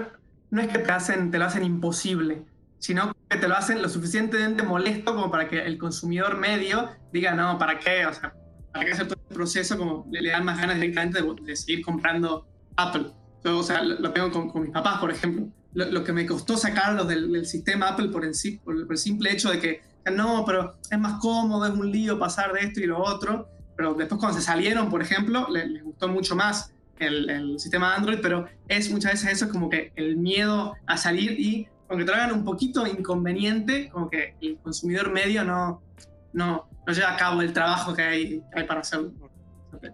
[0.49, 2.43] no, es que te hacen, te lo hacen imposible,
[2.79, 7.33] sino que te lo hacen lo suficientemente molesto como para que el consumidor medio diga,
[7.33, 8.05] no, ¿para qué?
[8.05, 8.33] O sea,
[8.73, 9.77] ¿para qué hacer todo el proceso?
[9.77, 13.07] Como le, le dan más ganas directamente de, de seguir comprando Apple.
[13.43, 15.47] Yo, o sea, lo, lo tengo con, con, mis papás, por ejemplo.
[15.73, 18.33] Lo, lo, que me costó sacarlos del, del sistema Apple por el,
[18.63, 19.81] por el, simple hecho de que,
[20.13, 23.49] no, pero es más cómodo, es un lío pasar de esto y lo otro.
[23.75, 27.95] Pero después cuando se salieron, por ejemplo, les, les gustó mucho más el, el, sistema
[27.95, 32.11] Android, pero es muchas veces eso como que el miedo a salir y aunque te
[32.11, 35.81] lo hagan un poquito inconveniente, como que el consumidor medio no,
[36.33, 39.11] no, no lleva a cabo el trabajo que hay, que hay para hacerlo.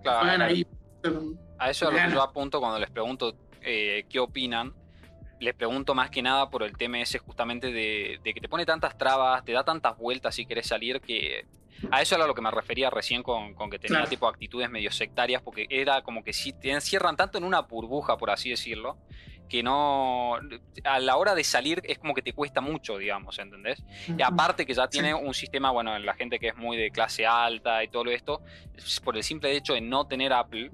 [0.04, 0.66] Claro, ahí,
[1.58, 4.74] a eso es lo que yo apunto cuando les pregunto eh, qué opinan.
[5.40, 8.64] Les pregunto más que nada por el tema ese justamente de, de, que te pone
[8.64, 11.46] tantas trabas, te da tantas vueltas si querés salir, que
[11.90, 14.10] a eso era lo que me refería recién con, con que tenía claro.
[14.10, 18.18] tipo actitudes medio sectarias, porque era como que si te encierran tanto en una burbuja,
[18.18, 18.98] por así decirlo,
[19.52, 20.40] que no.
[20.86, 23.82] A la hora de salir es como que te cuesta mucho, digamos, ¿entendés?
[23.82, 24.20] Uh -huh.
[24.20, 25.20] Y aparte que ya tiene sí.
[25.22, 28.42] un sistema, bueno, en la gente que es muy de clase alta y todo esto,
[29.04, 30.72] por el simple hecho de no tener Apple.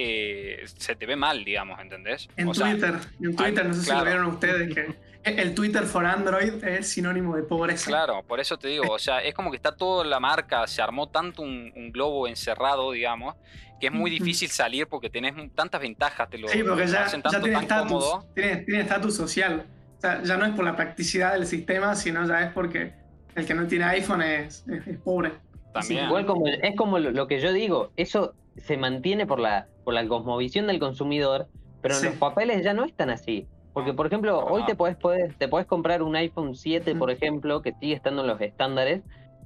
[0.00, 2.28] Eh, se te ve mal, digamos, ¿entendés?
[2.36, 5.82] En O sea, Twitter, en Twitter, no sé si lo vieron ustedes, que el Twitter
[5.82, 7.90] for Android es sinónimo de pobreza.
[7.90, 10.80] Claro, por eso te digo, o sea, es como que está toda la marca, se
[10.80, 13.34] armó tanto un, un globo encerrado, digamos,
[13.80, 17.20] que es muy difícil salir porque tenés tantas ventajas, te lo, Sí, porque ya, hacen
[17.22, 18.06] ya tanto tiene tan cómodo.
[18.20, 19.66] estatus, tiene tiene estatus social.
[19.98, 22.92] O sea, ya no es por la practicidad del sistema, sino ya es porque
[23.34, 25.32] el que no tiene iPhone es, es- es pobre.
[25.74, 26.06] También.
[26.06, 29.94] Igual como, es como lo, lo que yo digo, eso se mantiene por la, por
[29.94, 31.48] la cosmovisión del consumidor,
[31.80, 33.48] pero en los papeles ya no es tan así.
[33.72, 37.62] Porque, por ejemplo, hoy te podés, podés- te podés comprar un iPhone 7, por ejemplo,
[37.62, 39.00] que sigue estando en los estándares,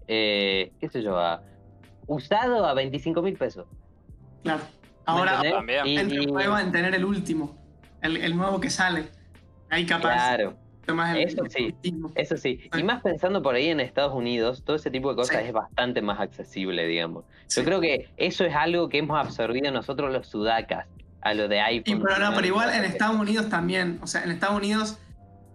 [0.09, 1.45] eh, qué sé yo, a-
[2.09, 3.67] usado a 25 mil pesos.
[4.43, 4.63] Claro.
[4.65, 7.57] ¿me Ahora entra en juego en tener el último,
[8.01, 9.05] el, el nuevo que sale.
[9.71, 10.13] Ahí capaz.
[10.13, 10.55] claro,
[10.87, 11.75] Eso sí.
[12.15, 12.61] eso sí.
[12.73, 12.83] Y Sí.
[12.83, 15.47] más pensando por ahí en Estados Unidos, todo ese tipo de cosas Sí.
[15.49, 17.25] es bastante más accesible, digamos.
[17.47, 17.61] Sí.
[17.61, 20.87] Yo creo que eso es algo que hemos absorbido nosotros los sudacas,
[21.21, 22.03] a lo de iPhone.
[22.03, 23.99] pero no, pero igual en Estados Unidos también.
[24.03, 24.99] O sea, en Estados Unidos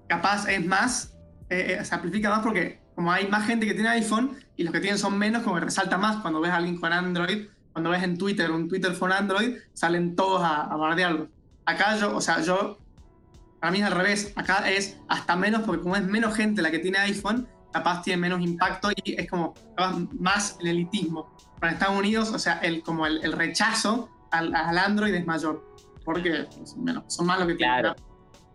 [0.08, 1.18] capaz es más,
[1.50, 4.74] eh, eh, se amplifica más porque como hay más gente que tiene iPhone y los
[4.74, 7.48] que tienen son menos, como que resalta más cuando ves a alguien con Android.
[7.74, 11.28] Cuando ves en Twitter un Twitter con Android, salen todos a, a bardearlo.
[11.66, 12.80] Acá yo, o sea, yo,
[13.60, 14.34] para mí es al revés.
[14.36, 18.22] Acá es hasta menos porque como es menos gente la que tiene iPhone, capaz tiene
[18.22, 21.36] menos impacto y es como capaz más el elitismo.
[21.62, 25.66] En Estados Unidos, o sea, el, como el, el rechazo al, al Android es mayor.
[26.06, 27.80] Porque son, menos, son más lo que tienen.
[27.82, 27.96] Claro.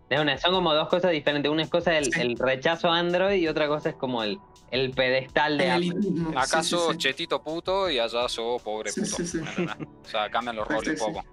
[0.09, 1.51] Es una- son como dos cosas diferentes.
[1.51, 2.21] Una es cosa el, Sí.
[2.21, 4.39] el rechazo a Android y otra cosa es como el,
[4.71, 5.93] el pedestal de Apple.
[6.35, 6.97] Acá sí, sos sí.
[6.97, 9.15] chetito puto y allá sos pobre Sí, puto.
[9.17, 9.37] sí, sí.
[9.37, 9.75] ¿entendés?
[10.05, 11.03] O sea, cambian los roles sí, un sí.
[11.05, 11.25] poco.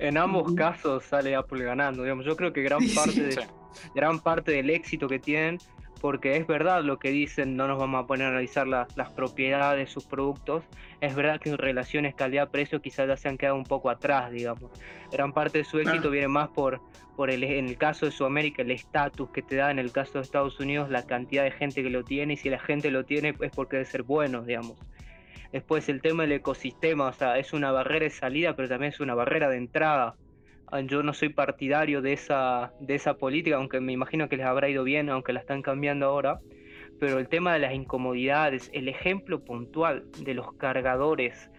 [0.00, 2.24] En ambos casos sale Apple ganando, digamos.
[2.24, 3.40] Yo creo que gran parte, de- Sí.
[3.94, 5.58] gran parte del éxito que tienen,
[6.00, 9.10] porque es verdad lo que dicen, no nos vamos a poner a analizar la- las
[9.12, 10.64] propiedades de sus productos,
[11.02, 14.70] es verdad que en relaciones calidad-precio quizás ya se han quedado un poco atrás, digamos.
[15.12, 16.80] Gran parte de su éxito viene más por,
[17.16, 20.14] por el, en el caso de Sudamérica, el estatus que te da, en el caso
[20.14, 23.04] de Estados Unidos, la cantidad de gente que lo tiene, y si la gente lo
[23.04, 24.78] tiene es porque debe ser bueno, digamos.
[25.52, 29.00] Después el tema del ecosistema, o sea, es una barrera de salida, pero también es
[29.00, 30.14] una barrera de entrada.
[30.68, 34.46] Ah, Yo no soy partidario de esa, de esa política, aunque me imagino que les
[34.46, 36.38] habrá ido bien, aunque la están cambiando ahora.
[37.00, 41.49] Pero el tema de las incomodidades, el ejemplo puntual de los cargadores,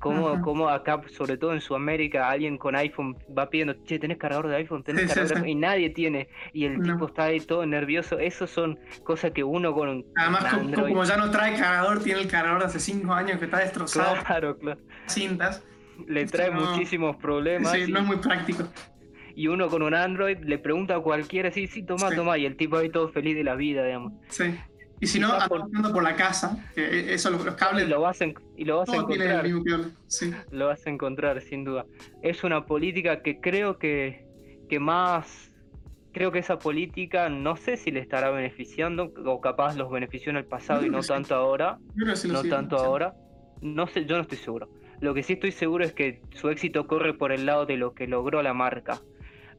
[0.00, 0.40] como, Ajá.
[0.40, 4.56] como acá, sobre todo en Sudamérica, alguien con iPhone va pidiendo, che, ¿tenés cargador de
[4.56, 4.82] iPhone?
[4.82, 5.34] ¿Tenés Sí, de sí.
[5.34, 6.28] iPhone?", Y nadie tiene.
[6.52, 6.92] Y el No.
[6.94, 8.18] tipo está ahí todo nervioso.
[8.18, 12.28] Esas son cosas que uno con Además, con como, ya no trae cargador, tiene el
[12.28, 14.80] cargador de hace 5 años que está destrozado, Claro, claro.
[15.06, 15.62] cintas.
[16.08, 17.72] Le Esto trae no- muchísimos problemas.
[17.72, 18.64] Sí, y- no es muy práctico.
[19.36, 22.16] y uno con un Android le pregunta a cualquiera, sí, sí, toma, Sí.
[22.16, 24.12] toma, y el tipo ahí todo feliz de la vida, digamos.
[24.28, 24.54] Sí.
[25.00, 28.20] Y si no, andando por la casa, que eso, los, los Y cables, lo vas
[28.20, 29.86] en- y lo vas a el encontrar, mismo cable.
[30.06, 30.30] Sí.
[30.50, 31.86] lo vas a encontrar, sin duda.
[32.22, 34.26] Es una política que creo que,
[34.68, 35.50] que más,
[36.12, 40.36] creo que esa política, no sé si le estará beneficiando, o capaz los benefició en
[40.36, 41.08] el pasado y no sí.
[41.08, 41.78] tanto ahora,
[42.14, 43.14] sí no tanto ahora.
[43.62, 44.68] No sé, yo no estoy seguro.
[45.00, 47.94] Lo que sí estoy seguro es que su éxito corre por el lado de lo
[47.94, 49.00] que logró la marca.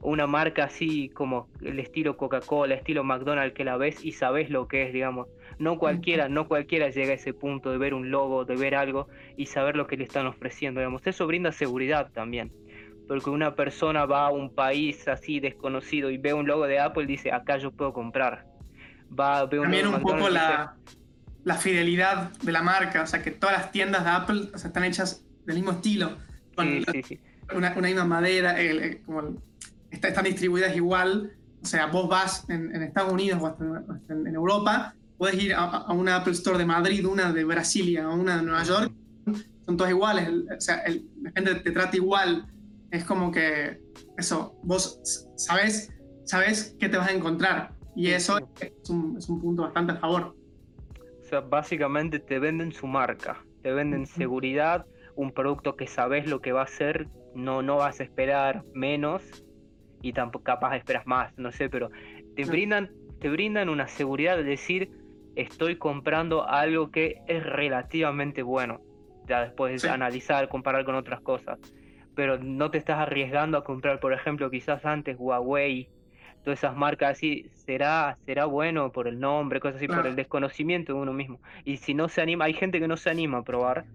[0.02, 4.66] Una marca así como el estilo Coca-Cola, estilo McDonald's que la ves y sabes lo
[4.66, 5.28] que es, digamos.
[5.58, 9.06] No cualquiera, no cualquiera llega a ese punto de ver un logo, de ver algo
[9.36, 11.06] y saber lo que le están ofreciendo, digamos.
[11.06, 12.52] Eso brinda seguridad también.
[13.06, 17.04] Porque una persona va a un país así desconocido y ve un logo de Apple
[17.04, 18.44] y dice, acá yo puedo comprar.
[19.18, 20.76] Va, ve un También un poco dice, la,
[21.44, 24.68] la fidelidad de la marca, o sea, que todas las tiendas de Apple o sea,
[24.68, 26.16] están hechas del mismo estilo,
[26.56, 27.20] con Sí, la- sí, sí.
[27.54, 29.36] una, una misma madera, el- el- como el-
[29.92, 31.32] está- están distribuidas igual.
[31.62, 33.64] O sea, vos vas en, en Estados Unidos o hasta,
[34.12, 38.08] en- en, Europa, puedes ir a, a una Apple Store de Madrid, una de Brasilia
[38.08, 38.92] o una de Nueva York,
[39.64, 40.26] son todas iguales.
[40.26, 42.46] el- o sea, el- la gente te trata igual.
[42.90, 43.80] Es como que
[44.18, 45.00] eso, vos
[45.36, 45.92] sabes,
[46.24, 47.72] sabes qué te vas a encontrar.
[47.94, 50.34] Y eso es un, es un punto bastante a favor.
[51.20, 56.40] O sea, básicamente te venden su marca, te venden seguridad, un producto que sabes lo
[56.40, 59.22] que va a ser, no, no vas a esperar menos
[60.02, 61.90] y tampoco capaz esperas más, no sé, pero
[62.36, 64.90] te brindan, te brindan una seguridad de decir
[65.36, 68.80] estoy comprando algo que es relativamente bueno.
[69.26, 69.88] Ya después Sí.
[69.88, 71.58] analizar, comparar con otras cosas.
[72.14, 75.88] Pero no te estás arriesgando a comprar, por ejemplo, quizás antes Huawei,
[76.44, 80.92] todas esas marcas así, será, será bueno por el nombre, cosas así, por el desconocimiento
[80.92, 81.40] de uno mismo.
[81.64, 83.86] Y si no se anima, hay gente que no se anima a probar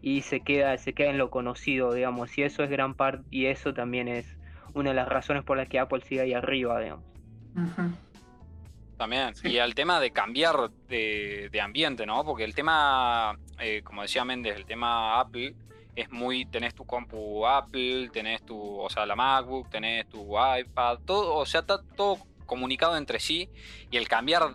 [0.00, 3.46] y se queda, se queda en lo conocido, digamos, y eso es gran parte, y
[3.46, 4.38] eso también es
[4.76, 7.04] una de las razones por las que Apple sigue ahí arriba, digamos.
[8.96, 9.34] También.
[9.34, 9.48] Sí.
[9.48, 12.24] Y al tema de cambiar de, de ambiente, ¿no?
[12.24, 15.54] Porque el tema, eh, como decía Méndez, el tema Apple
[15.94, 20.98] es muy, tenés tu compu Apple, tenés tu, o sea, la MacBook, tenés tu iPad,
[21.06, 23.48] todo, o sea, está todo comunicado entre sí
[23.90, 24.54] y el cambiar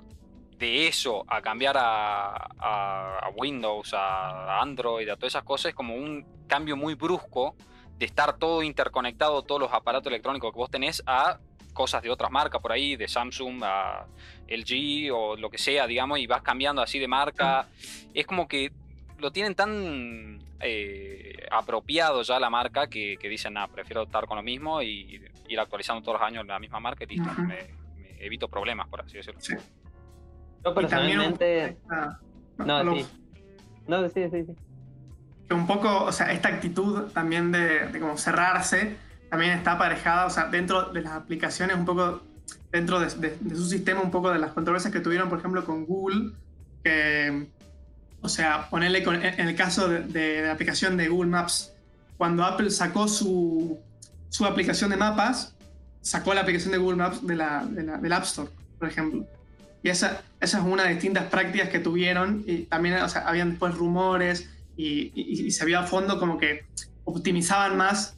[0.57, 6.25] de eso a cambiar a, Windows, a Android, a todas esas cosas es como un
[6.47, 7.55] cambio muy brusco
[8.01, 11.37] de estar todo interconectado, todos los aparatos electrónicos que vos tenés a
[11.71, 14.07] cosas de otras marcas por ahí, de Samsung a
[14.47, 17.67] LG o lo que sea, digamos, y vas cambiando así de marca.
[18.15, 18.71] Es como que
[19.19, 24.41] lo tienen tan eh, apropiado ya la marca que, dicen, nada, prefiero estar con lo
[24.41, 27.69] mismo y ir actualizando todos los años la misma marca y listo, me,
[28.17, 29.39] evito problemas, por así decirlo.
[30.65, 31.77] Yo personalmente...
[32.57, 33.05] no, sí.
[33.85, 34.55] No, sí, sí, sí.
[35.51, 38.95] Un poco, o sea, esta actitud también de, como cerrarse,
[39.29, 42.21] también está aparejada, o sea, dentro de las aplicaciones, un poco
[42.71, 46.31] dentro de, su sistema, un poco de las controversias que tuvieron, por ejemplo, con Google,
[46.83, 47.47] que
[48.21, 51.73] o sea, ponerle en el caso de, la aplicación de Google Maps,
[52.17, 53.79] cuando Apple sacó su,
[54.29, 55.55] su, aplicación de mapas,
[56.01, 59.25] sacó la aplicación de Google Maps de la, del App Store, por ejemplo.
[59.83, 63.51] Y esa, esa es una de distintas prácticas que tuvieron y también o sea, habían
[63.51, 64.47] después rumores
[64.83, 66.65] y, y, se vio a fondo como que
[67.03, 68.17] optimizaban más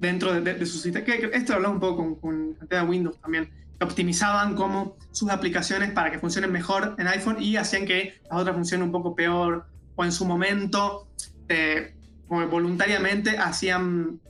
[0.00, 1.04] dentro de, su sistema.
[1.04, 6.10] Que, esto hablamos un poco con, con de Windows también optimizaban como sus aplicaciones para
[6.10, 10.04] que funcionen mejor en iPhone y hacían que las otras funcionen un poco peor o
[10.04, 11.08] en su momento
[11.48, 11.94] eh,
[12.28, 14.20] voluntariamente hacían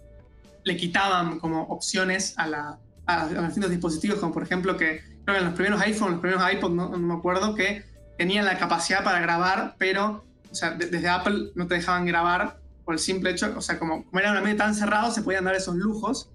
[0.65, 5.37] le quitaban como opciones a, la, a, los distintos dispositivos como por ejemplo que creo
[5.37, 7.85] que en los primeros iPhone, los primeros iPod no, me acuerdo que
[8.19, 10.25] tenían la capacidad para grabar pero
[10.57, 14.05] o sea, desde Apple no te dejaban grabar por el simple hecho, o sea, como,
[14.05, 16.31] como era un ambiente tan cerrado, se podían dar esos lujos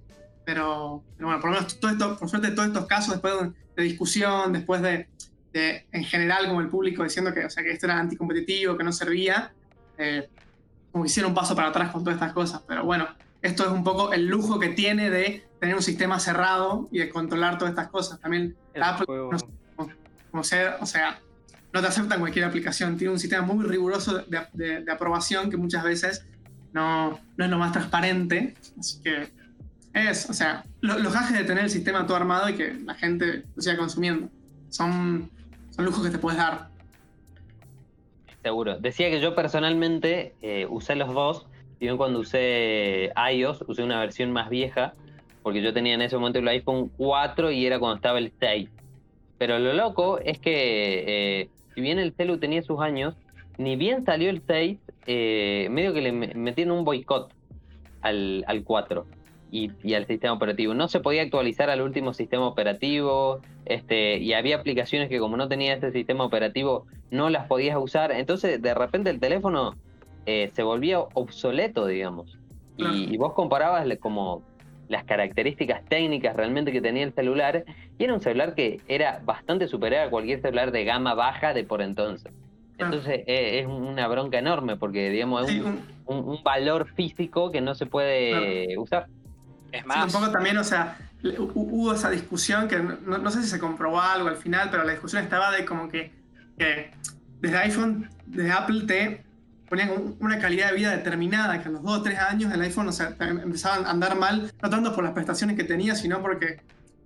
[0.46, 3.34] pero, bueno, por lo menos todo esto, por suerte todos estos casos después
[3.76, 5.08] de, discusión, después de,
[5.54, 8.92] en general como el público diciendo que, o sea, que esto era anticompetitivo, que no
[8.92, 9.54] servía,
[9.98, 10.30] eh,
[10.92, 12.62] como hicieron un paso para atrás con todas estas cosas.
[12.68, 13.08] Pero bueno,
[13.42, 17.10] esto es un poco el lujo que tiene de tener un sistema cerrado y de
[17.10, 18.20] controlar todas estas cosas.
[18.20, 19.06] También Apple,
[20.32, 21.20] como, ser, o sea,
[21.74, 25.84] no te aceptan cualquier aplicación, tiene un sistema muy riguroso de, de aprobación que muchas
[25.84, 26.26] veces
[26.74, 29.30] no, no, es lo más transparente, así que
[29.94, 33.44] es, o sea, los gajes de tener el sistema todo armado y que la gente
[33.56, 34.30] lo siga consumiendo.
[34.70, 35.30] Son,
[35.72, 36.70] son lujos que te puedes dar.
[38.42, 38.80] Seguro.
[38.80, 41.46] Decía que yo personalmente eh, usé los dos.
[41.80, 44.94] Y bien cuando usé iOS, usé una versión más vieja,
[45.42, 48.70] porque yo tenía en ese momento el iPhone 4 y era cuando estaba el 6.
[49.40, 53.16] Pero lo loco es que, eh, si bien el celu tenía sus años,
[53.58, 57.34] ni bien salió el 6, eh, medio que le metieron un boicot
[58.02, 59.06] al, al 4
[59.52, 60.74] y, al sistema operativo.
[60.74, 65.48] No se podía actualizar al último sistema operativo, este, y había aplicaciones que como no
[65.48, 68.12] tenía ese sistema operativo no las podías usar.
[68.12, 69.76] Entonces, de repente el teléfono
[70.26, 72.38] eh, se volvía obsoleto, digamos.
[72.78, 74.42] Y, vos comparabas como
[74.92, 77.64] las características técnicas realmente que tenía el celular,
[77.98, 81.64] y era un celular que era bastante superior a cualquier celular de gama baja de
[81.64, 82.32] por entonces.
[82.78, 85.62] Entonces eh, es una bronca enorme porque, digamos, es
[86.06, 89.08] un, valor físico que no se puede usar.
[89.72, 90.14] Es más.
[90.14, 94.28] un poco también, o sea, hubo esa discusión que no, sé si se comprobó algo
[94.28, 96.12] al final, pero la discusión estaba de como que,
[97.40, 99.24] desde iPhone, desde Apple te
[99.72, 102.90] ponían una calidad de vida determinada, que a los dos o tres años el iPhone
[102.90, 106.60] o sea, empezaba a andar mal, no tanto por las prestaciones que tenía, sino porque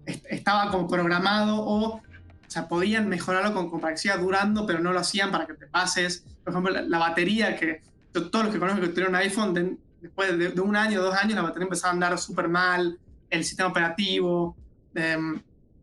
[0.07, 2.01] estaba como programado o, o
[2.47, 5.53] sea, podían mejorarlo con, con para que siga durando, pero no lo hacían para que
[5.53, 6.25] te pases.
[6.43, 10.59] Por ejemplo, la, batería, que todos los que conozco que tuvieron un iPhone después de,
[10.59, 12.97] un año, dos años, la batería empezaba a andar súper mal,
[13.29, 14.57] el sistema operativo.
[14.95, 15.39] Em,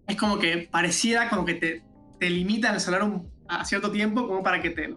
[0.09, 1.85] es como que pareciera como que te,
[2.18, 4.97] te limitan el celular a cierto tiempo como para que te,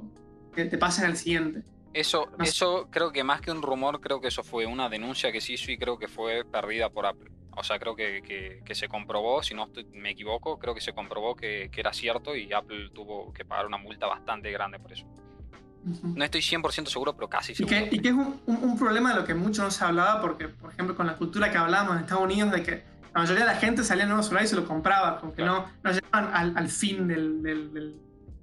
[0.55, 1.61] que te pases al siguiente.
[1.95, 5.39] Eso, eso creo que más que un rumor, creo que eso fue una denuncia que
[5.39, 7.31] se hizo y creo que fue perdida por Apple.
[7.55, 8.21] O sea, creo que,
[8.65, 12.35] que, se comprobó, si no me equivoco, creo que se comprobó que, que, era cierto
[12.35, 15.05] y Apple tuvo que pagar una multa bastante grande por eso.
[16.03, 17.77] No estoy 100% seguro, pero casi seguro.
[17.89, 20.97] Y que, es un, problema de lo que mucho no se hablaba, porque, por ejemplo,
[20.97, 23.85] con la cultura que hablábamos en Estados Unidos, de que la mayoría de la gente
[23.85, 27.93] salía nuevo celular y se lo compraba, como que no, no llegaban al, fin de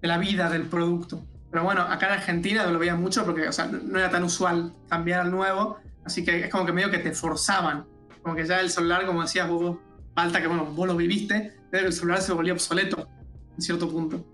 [0.00, 1.22] la vida del producto.
[1.52, 4.72] Pero bueno, acá en Argentina lo veía mucho porque o sea, no era tan usual
[4.88, 7.84] cambiar al nuevo, así que es como que medio que te forzaban.
[8.22, 9.76] Como que ya el celular, como decías vos,
[10.14, 13.06] falta que bueno, vos lo viviste, pero el celular se volvía obsoleto
[13.54, 14.24] en cierto punto.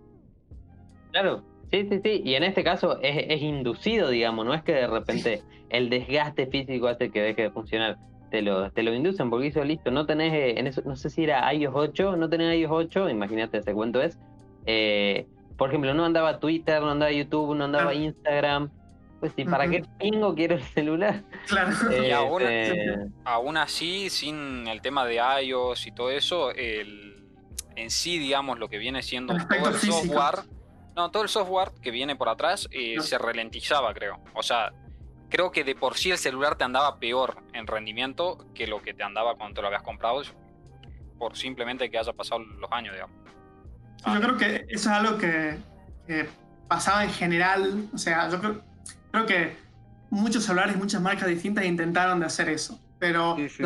[1.11, 4.87] Claro, Sí, sí, sí, y en este caso es, inducido, digamos, no es que de
[4.87, 7.99] repente el desgaste físico hace que deje de funcionar,
[8.31, 11.11] te lo, te lo inducen porque hizo listo, no tenés, eh, en eso, no sé
[11.11, 14.19] si era iOS 8, no tenés iOS 8, imagínate ese cuento es,
[14.64, 15.27] eh,
[15.59, 18.71] por ejemplo, no andaba Twitter, no andaba YouTube, no andaba Instagram,
[19.21, 21.25] Pues sí, ¿para qué tengo quiero el celular?
[21.49, 21.73] Claro.
[22.07, 27.27] Y aún, Este, aún así, sin el tema de iOS y todo eso, el,
[27.75, 30.15] en sí, digamos, lo que viene siendo El todo el físico.
[30.15, 30.45] software,
[30.97, 33.03] no, todo el software que viene por atrás eh, No.
[33.03, 34.21] se ralentizaba, creo.
[34.35, 34.73] O sea,
[35.29, 38.95] creo que de por sí el celular te andaba peor en rendimiento que lo que
[38.95, 40.23] te andaba cuando te lo habías comprado,
[41.19, 43.17] por simplemente que haya pasado los años, digamos.
[44.07, 45.59] Yo creo que eso es algo que,
[46.07, 46.29] que
[46.69, 47.89] pasaba en general.
[47.93, 48.63] O sea, yo creo,
[49.11, 49.57] creo que
[50.11, 52.81] muchos celulares, muchas marcas distintas intentaron de hacer eso.
[52.99, 53.63] Pero Sí, sí,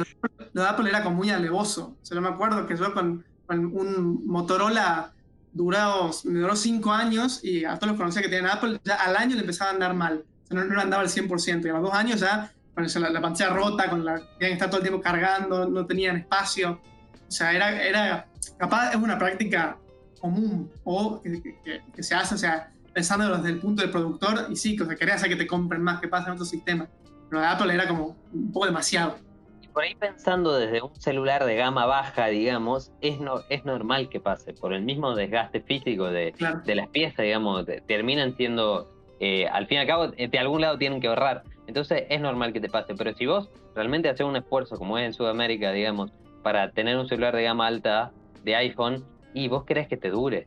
[0.53, 1.97] lo, de Apple era como muy alevoso.
[2.01, 5.13] O sea, yo me acuerdo que yo con, con un Motorola
[5.53, 9.17] duró, me duró cinco años y a todos los conocía que tenían Apple, ya al
[9.17, 10.25] año le empezaba a andar mal.
[10.45, 11.65] O sea, no, no andaba al 100%.
[11.65, 14.69] Y a los dos años ya con la, la pantalla rota, con la que estar
[14.69, 16.81] todo el tiempo cargando, no tenían espacio.
[17.27, 18.27] O sea, era, era
[18.59, 19.79] capaz es una práctica
[20.27, 24.47] común o que, que- que se hace, o sea, pensando desde el punto del productor,
[24.51, 26.49] y sí, que o sea, querés hacer que te compren más que pasa en otros
[26.49, 26.89] sistemas.
[27.29, 29.17] Pero de Apple era como un poco demasiado.
[29.63, 34.09] Y por ahí pensando desde un celular de gama baja, digamos, es, no, es normal
[34.11, 36.61] que pase, por el mismo desgaste físico de, Claro.
[36.65, 40.39] de las piezas, digamos, te- terminan siendo, eh, al fin y al cabo, eh, de
[40.39, 41.43] algún lado tienen que ahorrar.
[41.67, 45.07] Entonces es normal que te pase, pero si vos realmente haces un esfuerzo, como es
[45.07, 46.13] en Sudamérica, digamos,
[46.43, 48.13] para tener un celular de gama alta
[48.45, 49.05] de iPhone,
[49.35, 50.47] y vos querés que te dure,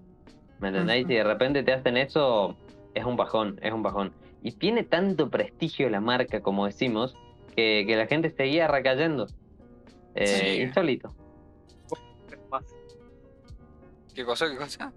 [0.60, 1.04] ¿me entendéis?
[1.06, 1.14] Ujú.
[1.14, 2.56] Y de repente te hacen eso,
[2.94, 4.14] es un bajón, es un bajón.
[4.42, 7.16] Y tiene tanto prestigio la marca, como decimos,
[7.56, 9.28] que, que la gente seguía recayendo.
[10.14, 10.62] Eh, Sí.
[10.62, 11.14] Insólito.
[14.14, 14.50] ¿Qué cosa?
[14.50, 14.94] ¿Qué cosa?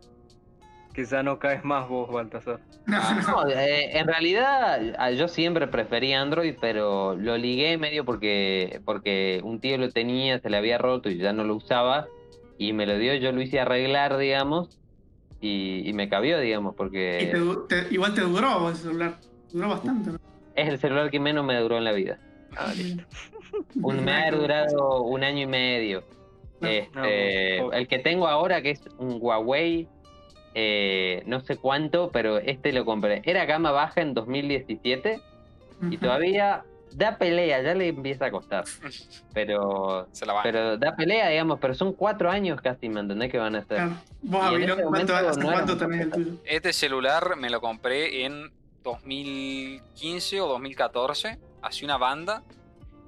[0.95, 2.61] Que ya no caes más vos, Baltasar.
[2.87, 3.45] No, Ah, no.
[3.45, 9.41] No, eh, en realidad ah, yo siempre preferí Android, pero lo ligué medio porque, porque
[9.45, 12.07] un tío lo tenía, se le había roto y ya no lo usaba
[12.59, 14.79] y me lo dio, yo lo hice arreglar, digamos,
[15.41, 19.19] y, y me cabió, digamos, Y porque te du- te- igual te duró el celular.
[19.53, 20.11] Duró bastante.
[20.11, 20.19] ¿no?
[20.55, 22.19] es el celular que menos me duró en la vida.
[22.57, 22.73] Ah,
[23.83, 26.03] Un, me ha durado un año y medio.
[26.61, 29.87] No, Este, no, el que tengo ahora, que es un Huawei,
[30.55, 33.23] eh, no sé cuánto, pero este lo compré.
[33.25, 35.21] Era gama baja en 2017
[35.83, 35.99] y Ujú.
[35.99, 38.65] todavía da pelea, ya le empieza a costar.
[39.35, 40.43] Pero, Se la van.
[40.43, 43.63] pero da pelea, digamos, pero son cuatro años casi, ¿me entendés que van a?
[43.65, 43.93] Claro.
[44.23, 46.33] Vos, Avirón, ese ¿cuánto, momento ¿hace no cuánto tenés el tuyo?
[46.45, 48.51] Este celular me lo compré en
[48.83, 52.43] 2015 o 2014, así una banda.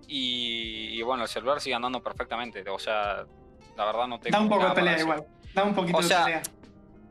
[0.06, 2.64] Y, y bueno, el celular sigue andando perfectamente.
[2.68, 3.24] O sea,
[3.76, 4.36] la verdad no tengo.
[4.36, 5.24] Da un poco de pelea igual.
[5.54, 6.42] Da un poquito O sea, de pelea.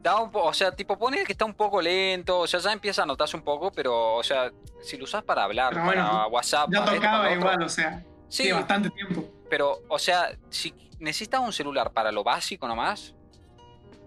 [0.02, 2.72] Da un po- o sea, tipo, pone que está un poco lento, o sea, ya
[2.72, 6.04] empieza a notarse un poco, pero, o sea, si lo usas para hablar, Pero para
[6.04, 9.26] bueno, WhatsApp, Ya para esto, para tocaba otro, igual, o sea, Sí, bastante tiempo.
[9.50, 13.14] pero, o sea, si necesitas un celular para lo básico nomás,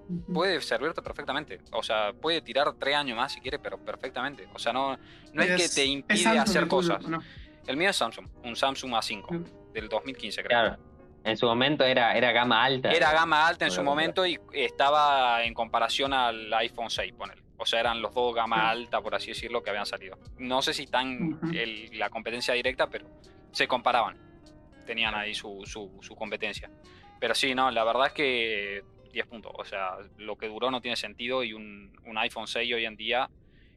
[0.08, 0.32] Ujú.
[0.32, 1.60] puede servirte perfectamente.
[1.72, 4.48] O sea, puede tirar tres años más si quiere, pero perfectamente.
[4.54, 4.96] O sea, no,
[5.32, 7.04] no es, que te impide hacer tuyo, cosas.
[7.66, 9.72] El mío es Samsung, un Samsung A5 Mm.
[9.72, 10.48] del 2015, creo.
[10.60, 10.78] Claro.
[11.24, 12.90] En su momento era, era gama alta.
[12.90, 17.42] Era gama alta en su momento y estaba en comparación al iPhone 6, ponele.
[17.58, 18.62] O sea, eran los dos gama Sí.
[18.80, 20.18] alta, por así decirlo, que habían salido.
[20.38, 23.06] No sé si tan el- la competencia directa, pero
[23.52, 24.16] se comparaban.
[24.84, 26.68] Tenían ahí su, su- su competencia.
[27.20, 29.52] Pero sí, no, la verdad es que 10 puntos.
[29.54, 32.96] O sea, lo que duró no tiene sentido y un, un iPhone 6 hoy en
[32.96, 33.30] día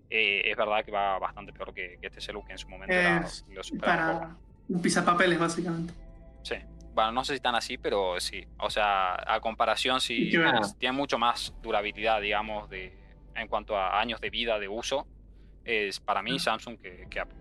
[0.10, 2.93] eh, es verdad que va bastante peor que, que este celu que en su momento
[2.96, 4.20] era, lo superaba.
[4.20, 4.36] Para
[4.70, 5.93] un pisapapeles, básicamente.
[6.41, 6.56] Sí.
[6.96, 8.48] Bueno, no sé si tan así, pero sí.
[8.58, 10.62] O sea, a comparación, sí, bueno.
[10.80, 12.98] tiene mucho más durabilidad, digamos, de,
[13.36, 15.06] en cuanto a años de vida, de uso.
[15.66, 16.39] Es para mí.
[16.39, 17.38] Samsung que, que Apple.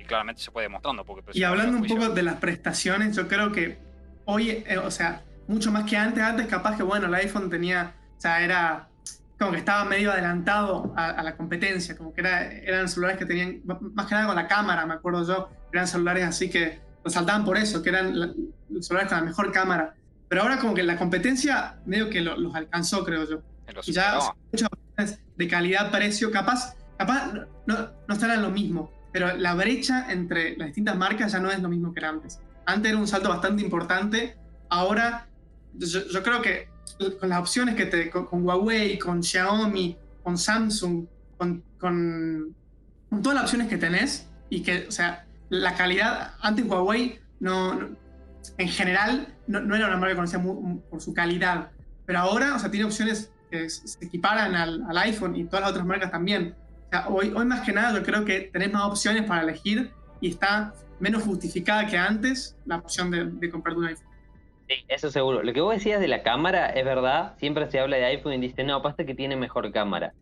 [0.00, 1.04] Y claramente se puede demostrando.
[1.04, 3.78] Porque pues, Y hablando un poco de las prestaciones, yo creo que
[4.24, 7.94] hoy, eh, o sea, mucho más que antes, antes capaz que, bueno, el iPhone tenía,
[8.16, 8.88] o sea, era
[9.38, 13.26] como que estaba medio adelantado a, a la competencia, como que era, eran celulares que
[13.26, 16.80] tenían, más que nada con la cámara, me acuerdo yo, eran celulares así que
[17.12, 18.32] saltaban por eso, que eran la-
[18.70, 19.94] los celulares con la mejor cámara.
[20.28, 23.42] Pero ahora como que la competencia medio que lo- los alcanzó, creo yo.
[23.90, 24.12] Y ya
[24.52, 29.36] muchas opciones de calidad, precio, capaz, capaz no, no, no estará en lo mismo, pero
[29.36, 32.40] la brecha entre las distintas marcas ya no es lo mismo que era antes.
[32.64, 34.36] Antes era un salto bastante importante,
[34.68, 35.26] ahora
[35.74, 36.68] yo, yo creo que
[37.20, 42.54] con las opciones que te, con, con Huawei, con Xiaomi, con Samsung, con, con,
[43.10, 47.74] con todas las opciones que tenés, y que, o sea, la calidad, antes Huawei no,
[47.74, 47.96] no-
[48.58, 51.70] en general no, era una marca conocida mu- por su calidad,
[52.04, 55.86] pero ahora, o sea, tiene opciones que se equiparan al, iPhone y todas las otras
[55.86, 56.54] marcas también.
[56.86, 59.90] O sea, hoy, hoy más que nada yo creo que tenés más opciones para elegir
[60.20, 64.06] y está menos justificada que antes la opción de, comprarte un iPhone.
[64.68, 65.42] Sí, eso seguro.
[65.42, 67.34] Lo que vos decías de la cámara es verdad.
[67.38, 70.12] Siempre se habla de iPhone y dice, no, pasa que tiene mejor cámara.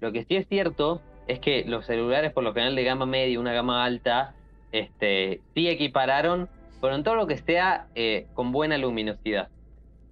[0.00, 3.40] Lo que sí es cierto es que los celulares por lo general de gama media
[3.40, 4.34] una gama alta
[4.74, 6.48] este, sí equipararon,
[6.80, 9.48] pero en todo lo que sea eh, con buena luminosidad,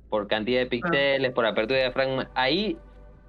[0.08, 2.78] por cantidad de píxeles, por apertura de diafragma, ahí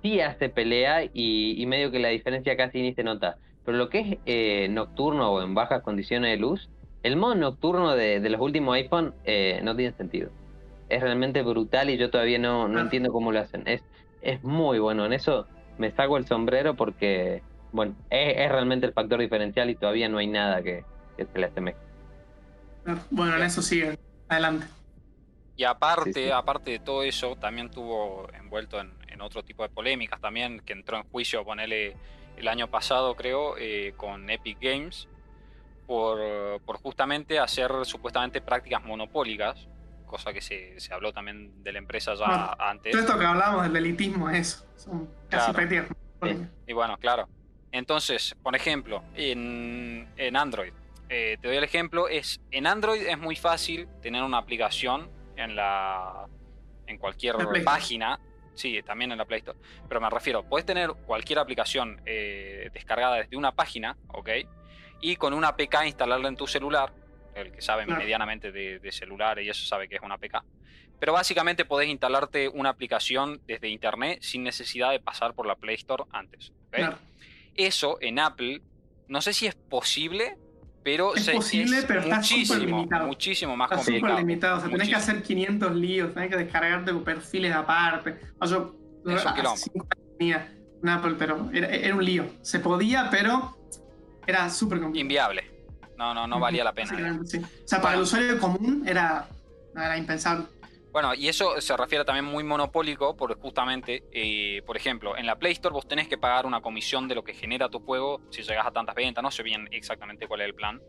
[0.01, 3.37] sí hace pelea y, y medio que la diferencia casi ni se nota.
[3.65, 6.69] Pero lo que es eh, nocturno o en bajas condiciones de luz,
[7.03, 10.29] el modo nocturno de, de los últimos iPhone eh, no tiene sentido.
[10.89, 12.81] Es realmente brutal y yo todavía no, no Ah.
[12.81, 13.63] entiendo cómo lo hacen.
[13.67, 13.81] Es,
[14.21, 15.05] es muy bueno.
[15.05, 19.75] En eso me saco el sombrero porque, bueno, es, es realmente el factor diferencial y
[19.75, 20.83] todavía no hay nada que,
[21.17, 21.77] que se le asemeje.
[23.11, 23.97] Bueno, en eso siguen.
[24.27, 24.67] Adelante.
[25.55, 26.31] Y aparte, Sí, sí.
[26.31, 30.73] aparte de todo eso, también tuvo envuelto en, en otro tipo de polémicas también, que
[30.73, 31.95] entró en juicio, ponele
[32.37, 35.07] el año pasado, creo, eh, con Epic Games,
[35.85, 36.19] por,
[36.65, 39.67] por justamente hacer supuestamente prácticas monopólicas,
[40.07, 42.91] cosa que se, se habló también de la empresa ya Bueno, antes.
[42.91, 44.65] Todo esto que hablábamos del elitismo es eso.
[44.75, 45.53] Son casi Claro.
[45.53, 45.87] prácticas.
[46.23, 46.47] Sí.
[46.67, 47.27] Y bueno, claro.
[47.71, 50.73] Entonces, por ejemplo, en, en Android,
[51.09, 55.55] eh, te doy el ejemplo, es en Android es muy fácil tener una aplicación en
[55.55, 56.27] la
[56.87, 58.19] en cualquier La página,
[58.53, 63.15] sí, también en la Play Store, pero me refiero, puedes tener cualquier aplicación eh, descargada
[63.17, 64.29] desde una página, ¿ok?
[65.01, 66.93] Y con una APK instalarla en tu celular,
[67.35, 68.01] el que sabe Claro.
[68.01, 70.43] medianamente de, de celulares y eso sabe que es una APK.
[70.99, 75.75] Pero básicamente podés instalarte una aplicación desde internet sin necesidad de pasar por la Play
[75.75, 76.51] Store antes.
[76.69, 76.97] Claro.
[77.55, 78.61] Eso en Apple,
[79.07, 80.37] no sé si es posible,
[80.83, 83.07] pero Es se- posible, pero está súper muchísimo, limitado.
[83.07, 84.19] muchísimo más Está súper complicado.
[84.19, 84.57] limitado.
[84.57, 88.19] O sea, tenés que hacer 500 líos, tenés que descargarte perfiles aparte.
[88.39, 88.75] O yo
[89.05, 89.65] Es cinco años
[90.17, 92.25] tenía un Apple, pero era, era un lío.
[92.41, 93.57] Se podía, pero
[94.27, 95.01] era súper complicado.
[95.01, 95.43] Inviable.
[95.97, 96.91] No, no, no valía la pena.
[96.91, 97.37] Básicamente, sí.
[97.37, 99.27] O sea, para el usuario común era,
[99.75, 100.45] era impensable.
[100.93, 105.37] Bueno, y eso se refiere también muy monopólico, porque justamente, eh, por ejemplo, en la
[105.39, 108.43] Play Store vos tenés que pagar una comisión de lo que genera tu juego si
[108.43, 110.79] llegas a tantas ventas, no sé bien exactamente cuál es el plan,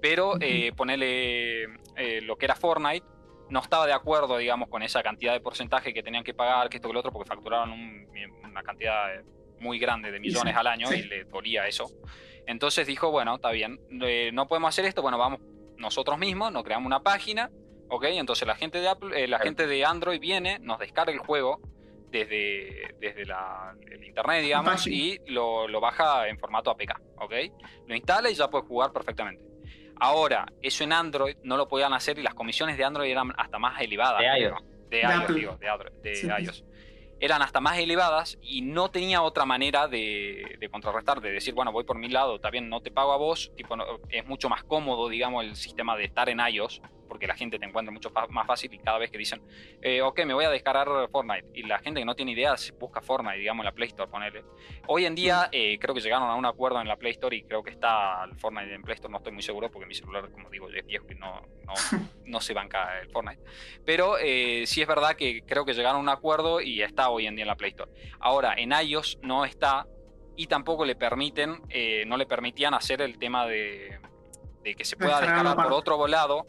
[0.00, 0.38] pero Ujú.
[0.40, 1.62] eh, ponele
[1.94, 3.06] eh, lo que era Fortnite,
[3.48, 6.78] no estaba de acuerdo, digamos, con esa cantidad de porcentaje que tenían que pagar, que
[6.78, 8.08] esto que lo otro, porque facturaron un-
[8.42, 9.22] una cantidad eh,
[9.60, 10.96] muy grande de millones sí, al año sí.
[10.96, 11.88] y le dolía eso.
[12.46, 15.38] Entonces dijo, bueno, está bien, eh, no podemos hacer esto, bueno, vamos
[15.76, 17.50] nosotros mismos, nos creamos una página,
[17.96, 18.04] ¿ok?
[18.10, 19.44] Entonces la gente de Apple, eh, la Claro.
[19.44, 21.60] gente de Android viene, nos descarga el juego
[22.10, 24.96] desde, desde la- el internet, digamos, página.
[24.96, 27.32] y lo, lo baja en formato APK, ¿ok?
[27.86, 29.42] Lo instala y ya puede jugar perfectamente.
[30.00, 33.58] Ahora, eso en Android no lo podían hacer y las comisiones de Android eran hasta
[33.58, 34.20] más elevadas.
[34.20, 34.62] De iOS.
[34.90, 35.34] De De iOS, Apple.
[35.36, 36.26] digo, de, Android- de Sí.
[36.26, 36.64] iOS.
[37.20, 41.70] Eran hasta más elevadas y no tenía otra manera de, de contrarrestar, de decir, bueno,
[41.72, 44.48] voy por mi lado, está bien, no te pago a vos, tipo, no- es mucho
[44.48, 48.10] más cómodo, digamos, el sistema de estar en iOS, porque la gente te encuentra mucho
[48.30, 49.42] más fácil y cada vez que dicen,
[49.82, 53.00] eh, ok, me voy a descargar Fortnite, y la gente que no tiene idea busca
[53.00, 54.44] Fortnite, digamos, en la Play Store, ponele.
[54.86, 57.42] Hoy en día eh, creo que llegaron a un acuerdo en la Play Store y
[57.42, 60.30] creo que está el Fortnite en Play Store, no estoy muy seguro porque mi celular,
[60.30, 61.74] como digo, es viejo y no, no,
[62.24, 63.42] no se banca el Fortnite.
[63.84, 67.26] Pero eh, sí es verdad que creo que llegaron a un acuerdo y está hoy
[67.26, 67.90] en día en la Play Store.
[68.20, 69.86] Ahora, en iOS no está
[70.36, 73.98] y tampoco le permiten, eh, no le permitían hacer el tema de,
[74.62, 76.46] de que se pueda descargar por otro lado.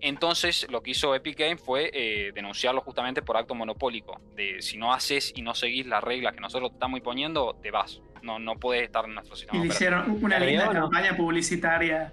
[0.00, 4.20] Entonces lo que hizo Epic Games fue eh, denunciarlo justamente por acto monopólico.
[4.34, 7.70] De si no haces y no seguís las reglas que nosotros te estamos imponiendo, te
[7.70, 8.00] vas.
[8.22, 9.74] No, no puedes estar en nuestro Y sistema operativo.
[9.74, 10.80] hicieron una ¿Perdió linda no?
[10.90, 12.12] campaña publicitaria.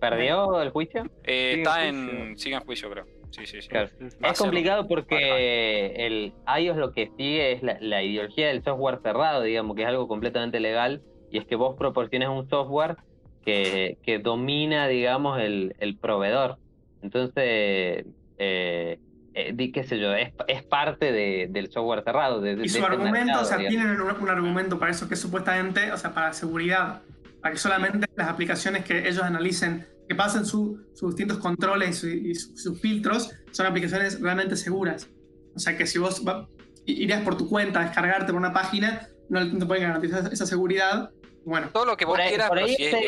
[0.00, 1.04] ¿Perdió el juicio?
[1.24, 3.06] Eh, Sigue está en sigue en juicio, creo.
[3.30, 3.68] Sí, sí, sí.
[3.68, 3.90] Claro.
[4.22, 9.42] Es complicado porque el iOS lo que sigue es la, la ideología del software cerrado,
[9.42, 12.96] digamos, que es algo completamente legal, y es que vos proporciones un software
[13.44, 16.58] que, que domina, digamos, el, el proveedor.
[17.02, 18.04] Entonces,
[18.38, 18.98] eh,
[19.34, 22.40] eh, di- qué sé yo, es, es parte de- del software cerrado.
[22.40, 23.82] de- Y su ese argumento, mercado, o sea, digamos.
[23.82, 27.02] tienen un, un argumento para eso que es supuestamente, o sea, para seguridad,
[27.40, 31.92] para que solamente las aplicaciones que ellos analicen, que pasen su- sus distintos controles y,
[31.92, 35.08] su- y su- sus filtros, son aplicaciones realmente seguras.
[35.54, 36.48] O sea, que si vos va-
[36.86, 40.46] irías por tu cuenta a descargarte por una página, no te pueden garantizar esa, esa
[40.46, 41.10] seguridad.
[41.44, 43.00] Bueno, Todo lo que vos Por ahí- quieras, por pero ahí si es es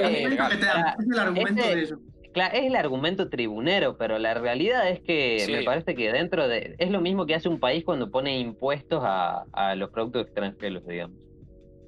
[1.11, 1.99] el argumento ese- de ellos.
[2.33, 5.53] Claro, es el argumento tribunero, pero la realidad es que Sí.
[5.53, 6.77] me parece que dentro de...
[6.79, 10.87] Es lo mismo que hace un país cuando pone impuestos a, a los productos extranjeros,
[10.87, 11.17] digamos.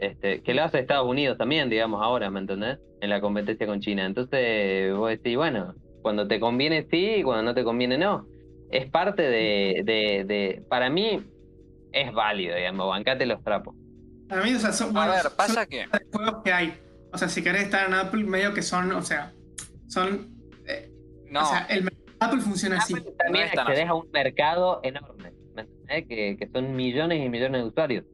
[0.01, 2.79] Este, que lo hace Estados Unidos también, digamos, ahora, ¿me entendés?
[3.01, 4.05] En la competencia con China.
[4.05, 8.27] Entonces, vos decís, bueno, cuando te conviene sí y cuando no te conviene no.
[8.71, 9.83] Es parte de...
[9.85, 11.23] de, de para mí,
[11.93, 13.77] es válido, digamos, bancate los trapos.
[14.29, 15.85] A mí, o sea, son, A bueno, ver, son pasa que.
[15.87, 16.75] los juegos que hay.
[17.13, 19.33] O sea, si querés estar en Apple, medio que son, o sea,
[19.87, 20.32] son.
[21.33, 22.95] No, O sea, el mercado de Apple funciona así.
[22.95, 26.07] Apple también no es accedes a un mercado enorme, ¿me entendés?
[26.09, 28.05] Que, que son millones y millones de usuarios.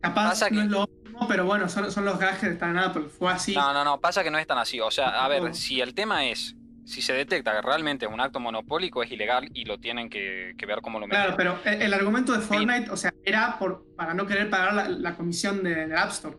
[0.00, 0.88] Capaz pasa que- no es lo
[1.20, 3.04] No, pero bueno, son, son los gajes de estar en Apple.
[3.08, 3.54] Fue así.
[3.54, 4.80] No, no, no, pasa que no es tan así.
[4.80, 5.54] O sea, a ver, No.
[5.54, 9.64] si el tema es, si se detecta que realmente un acto monopólico es ilegal y
[9.64, 11.36] lo tienen que, que ver cómo lo Claro, meten.
[11.36, 14.88] pero el, el argumento de Fortnite, o sea, era por, para no querer pagar la,
[14.88, 16.36] la comisión de, de App Store.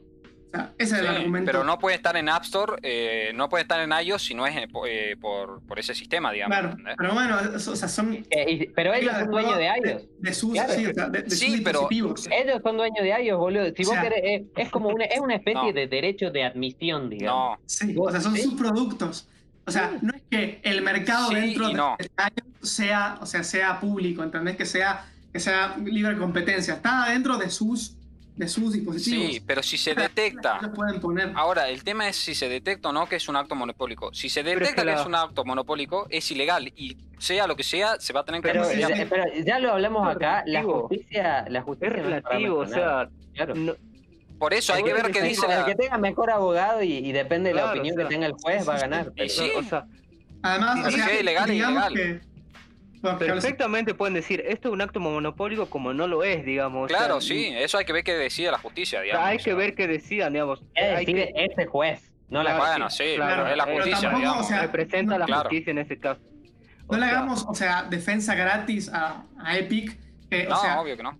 [0.78, 1.52] Ese es el argumento.
[1.52, 4.46] pero no puede estar en App Store, eh, no puede estar en iOS si no
[4.48, 4.86] es eh, po-
[5.22, 6.58] por, por ese sistema, digamos.
[6.58, 8.26] Claro, pero bueno, o sea, son.
[8.30, 10.04] Eh, y- pero ellos son dueños de iOS.
[10.20, 10.74] De, sus, Claro.
[10.74, 12.28] sí, o sea, de, de Sí, sus pero- dispositivos.
[12.32, 13.66] Ellos son dueños de iOS, boludo.
[13.76, 15.74] Si O vos querés, eh, es como una, es una especie No.
[15.74, 17.58] de derecho de admisión, digamos.
[17.60, 18.42] No, Sí, o sea, son ¿Sí?
[18.44, 19.28] sus productos.
[19.68, 21.96] O sea, no es que el mercado Sí dentro de no.
[21.98, 24.56] de iOS sea, o sea, sea público, ¿entendés?
[24.58, 26.76] Que sea, que sea libre competencia.
[26.76, 27.95] Está dentro de sus,
[28.36, 29.32] de sus dispositivos.
[29.34, 30.58] sí, pero si se detecta.
[30.62, 31.32] ellos pueden poner.
[31.36, 34.14] Ahora, el tema es si se detecta o no que es un acto monopólico.
[34.14, 36.68] Si se Pero es detecta que que, la- es un acto monopólico, es ilegal.
[36.76, 39.04] Y sea lo que sea, se va a tener que Pero, Sí, ya, sí.
[39.10, 42.68] pero ya lo hablamos Es acá, la justicia, la Es justicia no para relativo, o
[42.68, 43.56] sea, claro.
[43.56, 43.76] no-
[44.38, 45.66] Por eso hay que ver qué dice el la.
[45.66, 48.34] que tenga mejor abogado y, y depende de la opinión o sea, que tenga el
[48.34, 49.14] juez, va a ganar.
[49.16, 49.50] Pero- sí.
[49.56, 49.86] o sea,
[50.42, 52.20] Además, o sea, es ilegal, es digamos ilegal.
[52.22, 52.35] que.
[53.12, 56.86] Que perfectamente pueden decir, esto es un acto monopólico como no lo es, digamos.
[56.86, 59.28] o sea, Claro, sí, eso hay que ver qué decide la justicia, o sea, digamos.
[59.30, 59.56] hay o que sea.
[59.56, 60.62] ver que decidan, digamos.
[60.74, 62.12] ¿Qué hay decide que, ese juez?
[62.30, 64.46] No la Claro, Bueno, sí, Claro, pero es la pero justicia, tampoco, digamos.
[64.46, 65.42] o sea, representa la Claro.
[65.50, 66.22] justicia en ese caso.
[66.88, 69.98] O No le hagamos, o sea, defensa gratis a, a Epic.
[70.30, 71.18] que, no, o sea, obvio que no.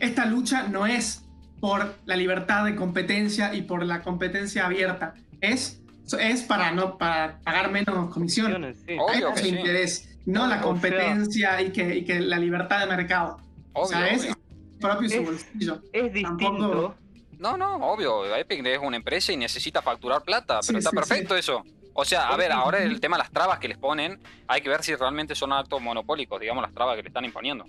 [0.00, 1.22] esta lucha no es
[1.60, 5.14] por la libertad de competencia y por la competencia abierta.
[5.40, 5.80] Es,
[6.20, 8.46] es para no para pagar menos comisión.
[8.46, 8.96] opciones, sí.
[8.98, 9.56] Obvio es que su sí.
[9.56, 13.38] interés, no O la sea- competencia y, que, y que la libertad de mercado.
[13.72, 14.34] Obvio, o sea, es obvio.
[14.80, 15.82] propio su Es- bolsillo.
[15.92, 16.44] Es distinto.
[16.58, 16.94] Tampoco-
[17.38, 18.34] No, no, obvio.
[18.36, 21.62] Epic es una empresa y necesita facturar plata, Sí, pero está sí, perfecto eso.
[21.98, 24.68] O sea, a ver, ahora el tema de las trabas que les ponen, hay que
[24.68, 27.64] ver si realmente son actos monopólicos, digamos, las trabas que le están imponiendo.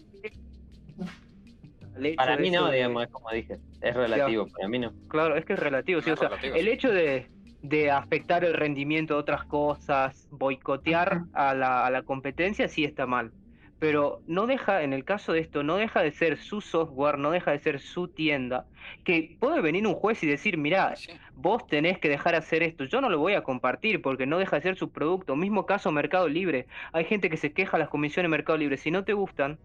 [2.15, 3.57] Para mí no, digamos, es como dije.
[3.81, 4.91] Es relativo, para mí no.
[5.07, 6.01] Claro, es que es relativo.
[6.01, 6.69] sí, Es o sea, relativo, el sí.
[6.71, 7.27] hecho de,
[7.67, 13.05] de afectar el rendimiento de otras cosas, boicotear a la, a la competencia, sí está
[13.05, 13.31] mal.
[13.79, 17.29] Pero no deja, en el caso de esto, no deja de ser su software, no
[17.29, 18.65] deja de ser su tienda,
[19.03, 21.11] que puede venir un juez y decir, mirá, Sí.
[21.35, 24.55] vos tenés que dejar hacer esto, yo no lo voy a compartir porque no deja
[24.55, 25.35] de ser su producto.
[25.35, 26.65] Mismo caso Mercado Libre.
[26.91, 28.77] Hay gente que se queja a las comisiones de Mercado Libre.
[28.77, 29.59] Si no te gustan,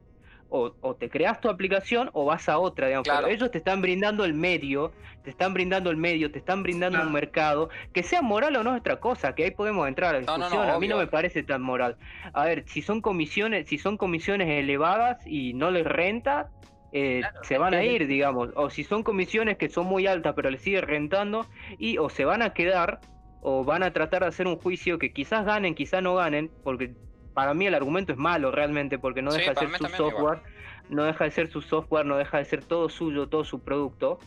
[0.53, 3.05] o, o te creas tu aplicación o vas a otra, digamos.
[3.05, 3.23] Claro.
[3.25, 4.93] Pero ellos te están brindando el medio,
[5.25, 8.75] te están brindando el medio, te están brindando un mercado, que sea moral o no
[8.75, 10.67] es otra cosa, que ahí podemos entrar a la no, discusión.
[10.67, 11.97] no, a mí no me parece tan moral.
[12.35, 16.51] A ver, si son comisiones, si son comisiones elevadas y no les renta,
[16.93, 18.51] eh, Claro, se van a ir, digamos.
[18.55, 21.47] O si son comisiones que son muy altas pero les sigue rentando
[21.79, 23.01] y o se van a quedar
[23.41, 26.93] o van a tratar de hacer un juicio que quizás ganen, quizás no ganen, porque
[27.35, 29.97] para mí el argumento es malo realmente, porque no Sí, deja de ser su igual.
[29.97, 30.43] software,
[30.89, 34.19] no deja de ser su software, no deja de ser todo suyo, todo su producto.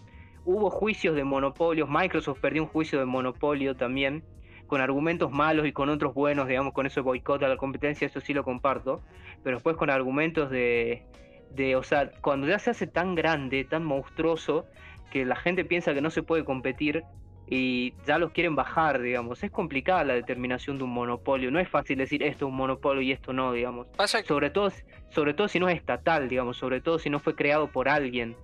[0.46, 4.24] Hubo juicios de monopolios, Microsoft perdió un juicio de monopolio también,
[4.68, 8.20] con argumentos malos y con otros buenos, digamos, con eso boicot a la competencia, eso
[8.20, 9.02] sí lo comparto,
[9.44, 11.04] pero después con argumentos de,
[11.52, 14.66] de, o sea, cuando ya se hace tan grande, tan monstruoso,
[15.12, 17.04] que la gente piensa que no se puede competir
[17.48, 19.44] y ya los quieren bajar, digamos.
[19.44, 23.02] Es complicada la determinación de un monopolio, no es fácil decir esto es un monopolio
[23.02, 23.88] y esto no, digamos.
[23.96, 24.72] Pasa que Sobre todo,
[25.10, 28.36] sobre todo si no es estatal, digamos, sobre todo si no fue creado por alguien.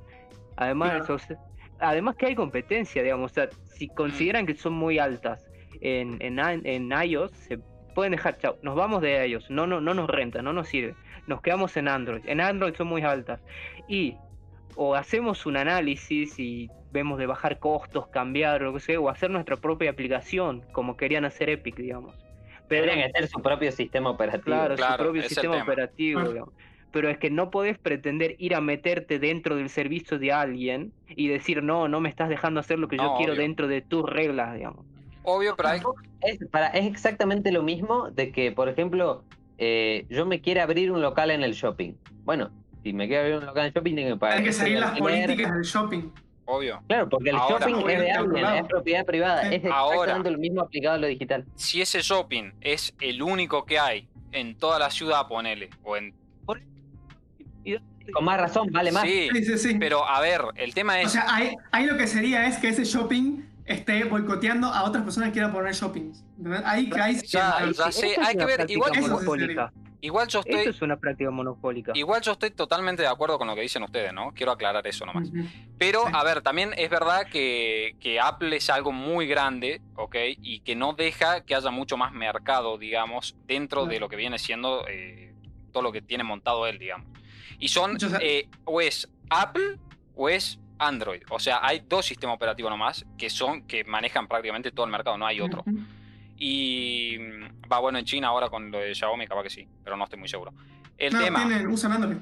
[0.55, 1.15] Además, Claro.
[1.15, 1.37] o sea,
[1.79, 5.47] además que hay competencia, digamos, o sea, si consideran que son muy altas
[5.81, 7.57] en, en, en iOS, se
[7.95, 10.95] pueden dejar, chao, nos vamos de iOS, no, no, no nos renta, no nos sirve,
[11.27, 13.41] nos quedamos en Android, en Android son muy altas.
[13.87, 14.15] Y
[14.75, 19.29] o hacemos un análisis y vemos de bajar costos, cambiar, lo que sea, o hacer
[19.29, 22.15] nuestra propia aplicación, como querían hacer Epic, digamos.
[22.67, 24.43] Pero que ser su propio sistema operativo.
[24.45, 25.63] Claro, Claro, su propio sistema tema.
[25.63, 26.21] operativo.
[26.21, 26.53] Digamos.
[26.91, 31.27] Pero es que no podés pretender ir a meterte dentro del servicio de alguien y
[31.27, 33.41] decir, no, no me estás dejando hacer lo que yo quiero obvio.
[33.41, 34.85] dentro de tus reglas, digamos.
[35.23, 35.81] obvio, pero hay.
[36.21, 39.23] Es, para, es exactamente lo mismo de que, por ejemplo,
[39.57, 41.93] eh, yo me quiero abrir un local en el shopping.
[42.23, 42.51] Bueno,
[42.83, 44.37] si me quiero abrir un local en el shopping, tengo que pagar.
[44.37, 46.09] Hay que seguir las políticas del shopping.
[46.51, 46.81] Obvio.
[46.87, 49.51] Claro, porque el Ahora- shopping es de alguien, es propiedad privada.
[49.53, 51.45] Es Ahora- exactamente lo mismo aplicado a lo digital.
[51.55, 55.69] Si ese shopping es el único que hay en toda la ciudad, ponele.
[55.83, 56.13] O en...
[58.13, 59.03] Con más razón, vale más.
[59.03, 59.75] Sí, Sí, sí, sí.
[59.79, 61.11] pero a ver, el tema O es.
[61.11, 65.29] sea, ahí, ahí lo que sería es que ese shopping esté boicoteando a otras personas
[65.29, 66.23] que quieran poner shoppings.
[66.37, 66.61] ¿entendés?
[66.65, 69.71] Ahí, sí Ya, que- ya sé, Esto es hay que ver, igual, monopólica.
[70.01, 70.67] yo Esto estoy.
[70.67, 71.91] es una práctica monopólica.
[71.95, 74.31] Igual yo estoy totalmente de acuerdo con lo que dicen ustedes, ¿no?
[74.33, 75.29] Quiero aclarar eso nomás.
[75.77, 76.11] Pero, Sí.
[76.15, 80.15] a ver, también es verdad que, que Apple es algo muy grande, ¿ok?
[80.41, 84.39] Y que no deja que haya mucho más mercado, digamos, dentro de lo que viene
[84.39, 85.33] siendo eh,
[85.71, 87.07] todo lo que tiene montado él, digamos.
[87.59, 89.77] Y son, eh, o es Apple
[90.15, 91.21] o es Android.
[91.29, 95.17] O sea, hay dos sistemas operativos nomás que son que manejan prácticamente todo el mercado,
[95.17, 95.63] no hay otro.
[96.37, 99.95] Y mm, va bueno en China ahora con lo de Xiaomi, capaz que sí, pero
[99.97, 100.53] no estoy muy seguro.
[100.97, 102.17] El No, tema, tienen, usan Android.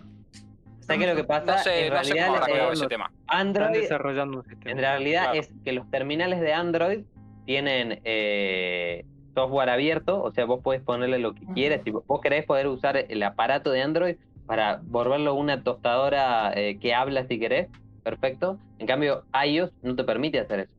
[0.82, 1.46] ¿Sabes qué es lo que pasa?
[1.46, 3.12] no sé, en no sé realidad, cómo eh, ese tema.
[3.22, 4.72] Están Android, desarrollando un sistema.
[4.72, 5.40] en realidad, Claro.
[5.40, 7.00] es que los terminales de Android
[7.46, 9.06] tienen eh,
[9.36, 11.82] software abierto, o sea, vos podés ponerle lo que quieras.
[11.84, 14.16] Si vos querés poder usar el aparato de Android
[14.48, 17.68] para volverlo una tostadora eh, que habla si querés,
[18.04, 18.60] perfecto.
[18.78, 20.72] En cambio, iOS no te permite hacer eso.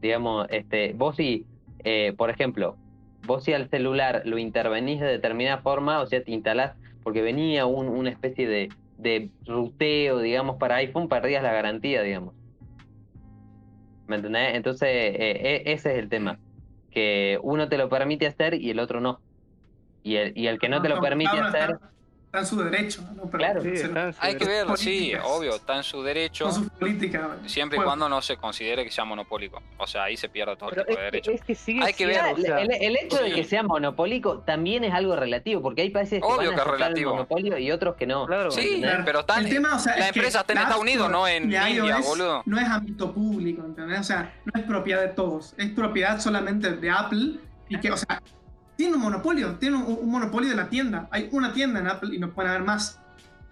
[0.00, 1.46] Digamos, este, vos si,
[1.82, 2.78] eh, por ejemplo,
[3.26, 7.66] vos si al celular lo intervenís de determinada forma, o sea, te instalás, porque venía
[7.66, 12.34] un- una especie de, de ruteo, digamos, para iPhone, perdías la garantía, digamos.
[14.06, 14.54] ¿Me entendés?
[14.54, 16.38] Entonces, eh, e- ese es el tema.
[16.90, 19.20] Que uno te lo permite hacer y el otro no.
[20.02, 21.93] Y el, y el que no te lo permite hacer, Está,
[22.34, 23.02] está en su derecho.
[23.14, 23.22] ¿no?
[23.26, 23.62] Pero Claro.
[23.62, 25.22] Sí, se- está en su Hay que ver, sí, políticas.
[25.26, 27.22] obvio, está en su derecho, Con sus políticas.
[27.46, 29.62] siempre y Bueno, cuando no se considere que sea monopólico.
[29.78, 31.30] O sea, ahí se pierde todo Pero tipo de es, derecho.
[31.30, 33.44] que, es que sigue Hay que ver, siendo, o sea, el, el hecho de que
[33.44, 36.78] sea monopólico también es algo relativo, porque hay países que Obvio van a que el
[36.78, 37.10] relativo.
[37.12, 38.26] monopolio y otros que no.
[38.26, 38.50] Claro.
[38.50, 39.00] Sí, ¿entendés?
[39.04, 41.44] pero están, el tema, o sea, la es empresa está en Estados Unidos, no en
[41.44, 42.42] India, boludo.
[42.46, 44.00] No es ámbito público, ¿entendés?
[44.00, 45.54] O sea, no es propiedad de todos.
[45.56, 47.34] Es propiedad solamente de Apple.
[47.68, 48.20] Y que, o sea,
[48.76, 49.54] tiene un monopolio.
[49.56, 51.08] Tiene un, un monopolio de la tienda.
[51.10, 53.00] Hay una tienda en Apple y no pueden haber más.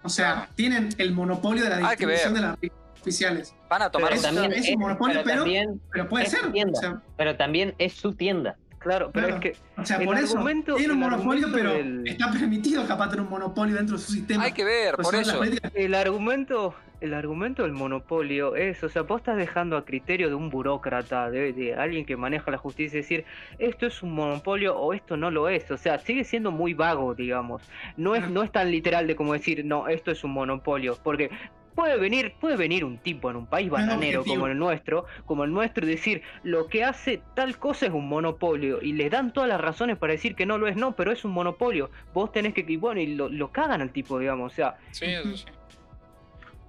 [0.03, 0.51] O sea, Claro.
[0.55, 2.57] tienen el monopolio de la distribución de las
[3.01, 3.55] oficiales.
[3.69, 6.25] Van a tomar Pero Pero es- también, es un monopolio, pero pero- también, Pero puede
[6.25, 6.51] Es ser.
[6.51, 6.77] tienda.
[6.77, 8.57] O sea, pero también es su tienda.
[8.79, 9.41] claro, pero Claro.
[9.41, 12.85] es que o sea, El por eso argumento- tiene un monopolio, pero del- está permitido
[12.85, 14.43] capaz tener un monopolio dentro de su sistema.
[14.43, 15.41] Hay que ver, Pues por eso.
[15.73, 20.35] el argumento, el argumento del monopolio es, o sea, vos estás dejando a criterio de
[20.35, 23.25] un burócrata, de, de alguien que maneja la justicia, decir
[23.59, 25.69] esto es un monopolio o esto no lo es.
[25.69, 27.61] O sea, sigue siendo muy vago, digamos.
[27.97, 31.29] No es, no es tan literal de como decir, no, esto es un monopolio, porque
[31.75, 35.51] puede venir, puede venir un tipo en un país bananero como el nuestro, como el
[35.51, 39.49] nuestro, y decir lo que hace tal cosa es un monopolio y les dan todas
[39.49, 41.89] las razones para decir que no lo es, no, pero es un monopolio.
[42.13, 45.05] Vos tenés que, y bueno, y lo, lo cagan al tipo, digamos, o sea, Sí,
[45.05, 45.45] eso sí.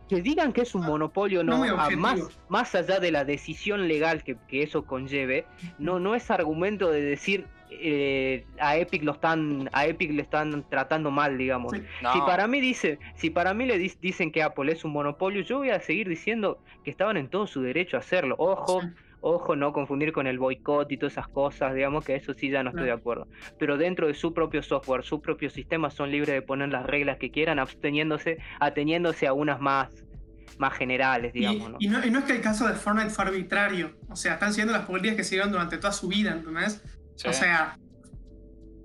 [0.08, 4.22] Que digan que es un monopolio no a más, más allá de la decisión legal
[4.22, 5.46] que, que eso conlleve,
[5.78, 10.64] no, no es argumento de decir eh, a Epic lo están, a Epic le están
[10.68, 11.72] tratando mal, digamos.
[11.72, 11.82] Sí.
[12.02, 15.42] No, Si para mí dice, si para mí le dicen que Apple es un monopolio,
[15.42, 18.36] yo voy a seguir diciendo que estaban en todo su derecho a hacerlo.
[18.38, 18.88] Ojo, Sí.
[19.26, 22.62] Ojo, no confundir con el boicot y todas esas cosas, digamos que eso sí ya
[22.62, 23.26] no estoy de acuerdo.
[23.58, 27.16] Pero dentro de su propio software, su propio sistema, son libres de poner las reglas
[27.16, 30.04] que quieran, absteniéndose, ateniéndose a unas más,
[30.58, 31.76] más generales, Y, digamos, ¿no?
[31.80, 33.92] y no, y no es que el caso de Fortnite fue arbitrario.
[34.10, 36.82] O sea, están siguiendo las políticas que siguieron durante toda su vida, ¿entendés?
[37.16, 37.26] sí.
[37.26, 37.78] O sea,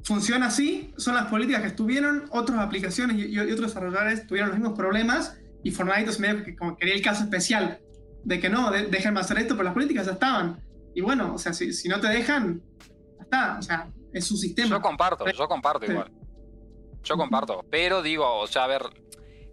[0.06, 4.60] funciona así, son las políticas que estuvieron, otras aplicaciones y, y otros desarrolladores tuvieron los
[4.60, 7.80] mismos problemas y Fortnite es medio que como quería el caso especial
[8.24, 10.62] de que no, de- déjenme hacer esto, pero las políticas ya estaban.
[10.96, 12.62] Y bueno, o sea, si, si no te dejan,
[13.18, 14.70] ya está, o sea, es su sistema.
[14.70, 15.92] Yo comparto, yo comparto Sí.
[15.92, 16.12] igual.
[17.04, 17.66] Yo comparto.
[17.70, 18.82] Pero digo, o sea, a ver,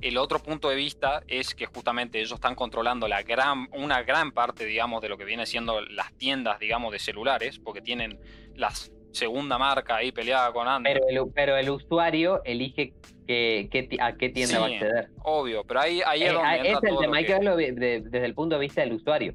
[0.00, 4.32] el otro punto de vista es que justamente ellos están controlando la gran, una gran
[4.32, 8.18] parte, digamos, de lo que viene siendo las tiendas, digamos, de celulares, porque tienen
[8.54, 8.72] la
[9.12, 10.96] segunda marca ahí peleada con Android.
[11.06, 12.94] Pero el, pero el usuario elige
[13.26, 15.08] que, que a qué tienda Sí, va a acceder.
[15.22, 17.16] Obvio, pero ahí, ahí es Eh, donde ah, entra ese es el todo tema, lo
[17.18, 19.34] hay que que- verlo de- de- desde el punto de vista del usuario.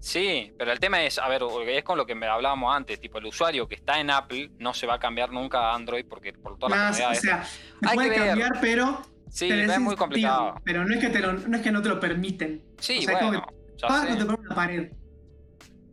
[0.00, 3.16] Sí, pero el tema es, a ver, es con lo que me hablábamos antes, tipo,
[3.18, 6.34] el usuario que está en Apple no se va a cambiar nunca a Android porque
[6.34, 7.20] por todas las Más, o comunidades.
[7.22, 8.28] sea, se Hay que puede ver.
[8.28, 10.54] cambiar, pero, sí, pero no es muy complicado.
[10.62, 12.62] Pero no es que, te lo- no es que no te lo permiten.
[12.78, 13.46] Sí, o sea, es como bueno,
[13.78, 14.10] ya Ah, sé.
[14.10, 14.92] no te ponen una pared.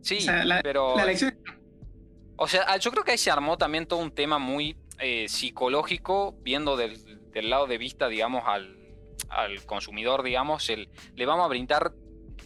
[0.02, 0.94] Sí, o sea, la- pero...
[0.96, 1.38] La elección
[2.36, 5.26] O sea, ah, yo creo que ahí se armó también todo un tema muy eh,
[5.28, 8.76] psicológico, viendo del, del lado de vista, digamos, al,
[9.28, 11.92] al consumidor, digamos, el, le vamos a brindar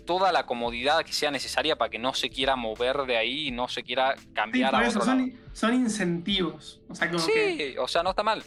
[0.05, 3.51] toda la comodidad que sea necesaria para que no se quiera mover de ahí y
[3.51, 5.27] no se quiera Sí, cambiar por a eso otro lado.
[5.27, 6.81] son, son incentivos.
[6.89, 7.73] O sea, como que.
[7.73, 8.43] Sí, o sea, no está mal.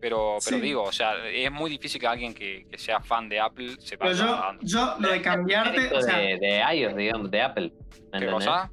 [0.00, 0.62] Pero, pero Sí.
[0.62, 3.98] digo, o sea, es muy difícil que alguien que, que sea fan de Apple se
[3.98, 4.68] Pero vaya yo, a Android.
[4.68, 7.72] yo lo de cambiarte, mérito o sea, de, de iOS, digamos, de Apple.
[8.12, 8.30] ¿me ¿Qué entendés?
[8.32, 8.70] cosa?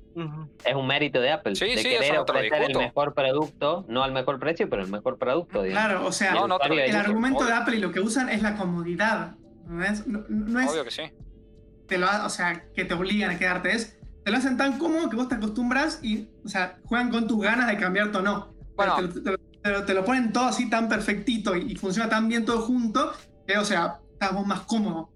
[0.64, 1.56] Es un mérito de Apple.
[1.56, 5.18] Sí, de sí, querer ofrecer el mejor producto, no al mejor precio, pero el mejor
[5.18, 5.64] producto.
[5.64, 5.86] digamos.
[5.90, 8.56] claro, o sea, No, no el argumento de Apple y lo que usan es la
[8.56, 9.36] comodidad.
[9.66, 11.02] ¿no es, no, no es Obvio que sí.
[11.90, 14.80] te lo, ha- o sea, que te obligan a quedarte, es te lo hacen tan
[14.80, 18.22] cómodo que vos te acostumbras y, o sea, juegan con tus ganas de cambiarte o
[18.22, 18.54] no.
[18.78, 19.10] Pero Bueno.
[19.10, 19.38] te, te- te lo-
[19.86, 23.12] te lo ponen todo así tan perfectito y, y funciona tan bien todo junto
[23.48, 25.10] que, o sea, estás vos más cómodo.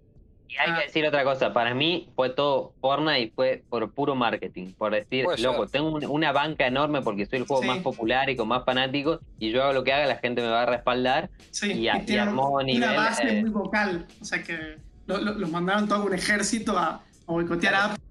[0.47, 0.79] Y hay Ah.
[0.79, 4.91] que decir otra cosa, para mí fue todo Fortnite y fue por puro marketing, por
[4.91, 5.71] decir, Puede loco, ser.
[5.71, 7.67] tengo un- una banca enorme porque soy el juego Sí.
[7.69, 10.49] más popular y con más fanáticos y yo hago lo que haga, la gente me
[10.49, 11.29] va a respaldar.
[11.51, 14.05] Sí, Y a- y tienen armó una nivel, base eh, muy vocal.
[14.21, 14.77] O sea que
[15.07, 18.03] lo- lo- los mandaron todo un ejército a, o boicotear a Apple.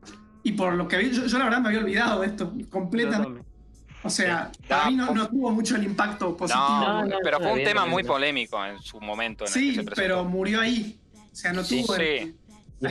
[0.43, 3.43] Y por lo que vi, yo, yo la verdad me había olvidado de esto completamente.
[4.03, 6.65] O sea, para No, mí no, tuvo mucho el impacto positivo.
[7.05, 9.45] No, pero fue un tema muy polémico en su momento.
[9.45, 10.99] En el que sí, se pero murió ahí.
[11.33, 12.37] O sea, no Sí, tuvo el- sí.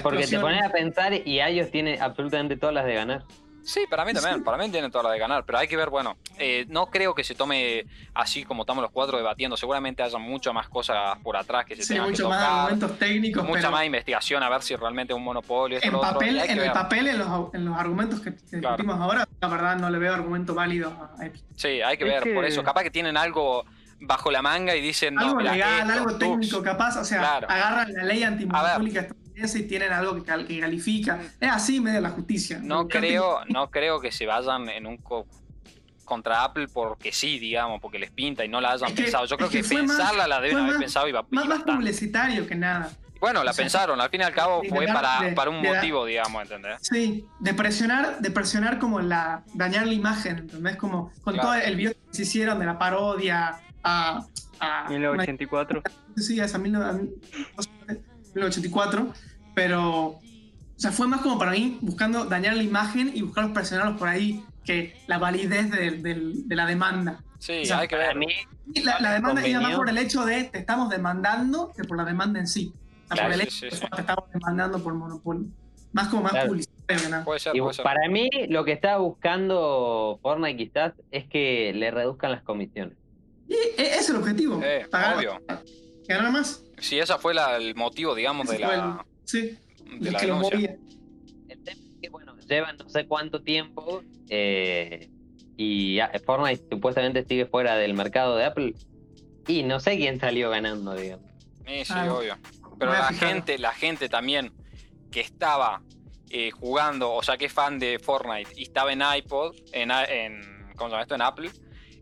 [0.03, 3.23] Porque te pones a pensar y ellos tiene absolutamente todas las de ganar.
[3.69, 5.91] Sí, para mí también, para mí tiene toda la de ganar, pero hay que ver,
[5.91, 10.17] bueno, eh, no creo que se tome así como estamos los cuatro debatiendo, seguramente haya
[10.17, 13.43] mucho más cosas por atrás que se Sí, tengan que mucho más tocar, argumentos técnicos,
[13.45, 16.37] mucha pero más investigación a ver si realmente es un monopolio, esto, en lo papel,
[16.37, 16.73] que en el ver.
[16.73, 18.75] papel, en los, en los argumentos que, que Claro.
[18.77, 20.89] discutimos ahora, la verdad no le veo argumento válido
[21.19, 21.43] a Epic.
[21.55, 23.65] Sí, hay que Es ver, que- por eso, capaz que tienen algo
[23.99, 26.19] bajo la manga y dicen, no, algo mira, legal, esto, algo tux.
[26.19, 27.47] técnico capaz, o sea, Claro.
[27.51, 29.07] agarran la ley antimonopólica
[29.43, 31.19] y tienen algo que, cal- que califica.
[31.39, 32.59] Es así medio la justicia.
[32.61, 35.27] No creo, no creo que se vayan en un co-
[36.05, 39.25] contra Apple porque sí, digamos, porque les pinta y no la hayan Es que- pensado.
[39.25, 41.45] Yo creo que que, fue más- pensarla la deben haber más- pensado y, y Más,
[41.47, 42.89] más publicitario que nada.
[43.19, 45.33] Bueno, la o sea, pensaron, al fin y al cabo de fue dar- para, de-
[45.33, 46.77] para un de motivo, digamos, ¿entendés?
[46.81, 49.43] Sí, de presionar, de presionar como la.
[49.53, 50.77] dañar la imagen, ¿entendés?
[50.77, 51.49] Como con Claro.
[51.49, 54.25] todo el video que se hicieron de la parodia a.
[54.61, 55.83] a 1984.
[56.15, 56.57] sí, a esa
[58.33, 59.13] 19- 1984,
[59.55, 60.19] pero, o
[60.75, 64.43] sea, fue más como para mí buscando dañar la imagen y buscar presionarlos por ahí
[64.63, 67.23] que la validez de, del- de la demanda.
[67.39, 68.15] Sí, O sea, hay que ver.
[68.15, 68.27] mí,
[68.73, 71.97] Y la, la demanda iba más por el hecho de te estamos demandando que por
[71.97, 72.73] la demanda en sí.
[72.75, 73.91] O sea, Claro, por el sí, hecho sí, de sí.
[73.95, 75.47] te estamos demandando por monopolio.
[75.93, 76.49] Más como más Claro.
[76.49, 77.23] publicitario que nada.
[77.23, 77.83] Puede ser, y puede ser.
[77.83, 82.95] para mí lo que está buscando Fortnite quizás es que le reduzcan las comisiones.
[83.47, 84.61] Y e- ese es el objetivo.
[84.63, 85.41] Eh, pagar, obvio.
[86.07, 86.63] ganar más.
[86.79, 89.57] Sí, ese fue la- el motivo, digamos, de Ese la, Sí,
[89.99, 90.55] de la que lo denuncia.
[90.57, 90.77] movía.
[91.47, 95.09] El tema es que, bueno, llevan no sé cuánto tiempo eh,
[95.57, 98.73] y Fortnite supuestamente sigue fuera del mercado de Apple
[99.47, 101.25] y no sé quién salió ganando, digamos.
[101.67, 102.37] Sí, sí, Ah, obvio.
[102.77, 104.51] Pero la gente, la gente también
[105.11, 105.81] que estaba
[106.29, 110.41] eh, jugando, o sea, que es fan de Fortnite y estaba en iPod, en, en
[110.75, 111.15] ¿cómo se llama esto?
[111.15, 111.49] En Apple,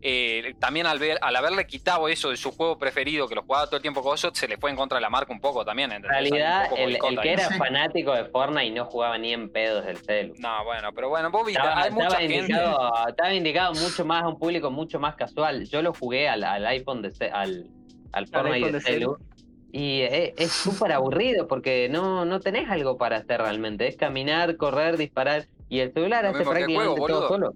[0.00, 3.66] eh, también al ver, al haberle quitado eso de su juego preferido, que lo jugaba
[3.66, 5.64] todo el tiempo con eso, se le fue en contra de la marca un poco
[5.64, 5.90] también.
[5.92, 7.16] En realidad, el, ahí.
[7.16, 10.34] que era fanático de Fortnite no jugaba ni en pedos del celu.
[10.38, 12.36] No, bueno, pero bueno, vos viste, Estaba, hay mucha estaba gente.
[12.38, 15.68] indicado, estaba indicado mucho más a un público mucho más casual.
[15.68, 17.66] Yo lo jugué al, al iPhone de al,
[18.12, 19.16] al Fortnite iPhone de de celu.
[19.16, 19.28] celu.
[19.70, 23.86] Y es es súper aburrido porque no, no tenés algo para hacer realmente.
[23.86, 25.46] Es caminar, correr, disparar.
[25.68, 27.52] Y el celular Lo hace prácticamente juego, todo solo.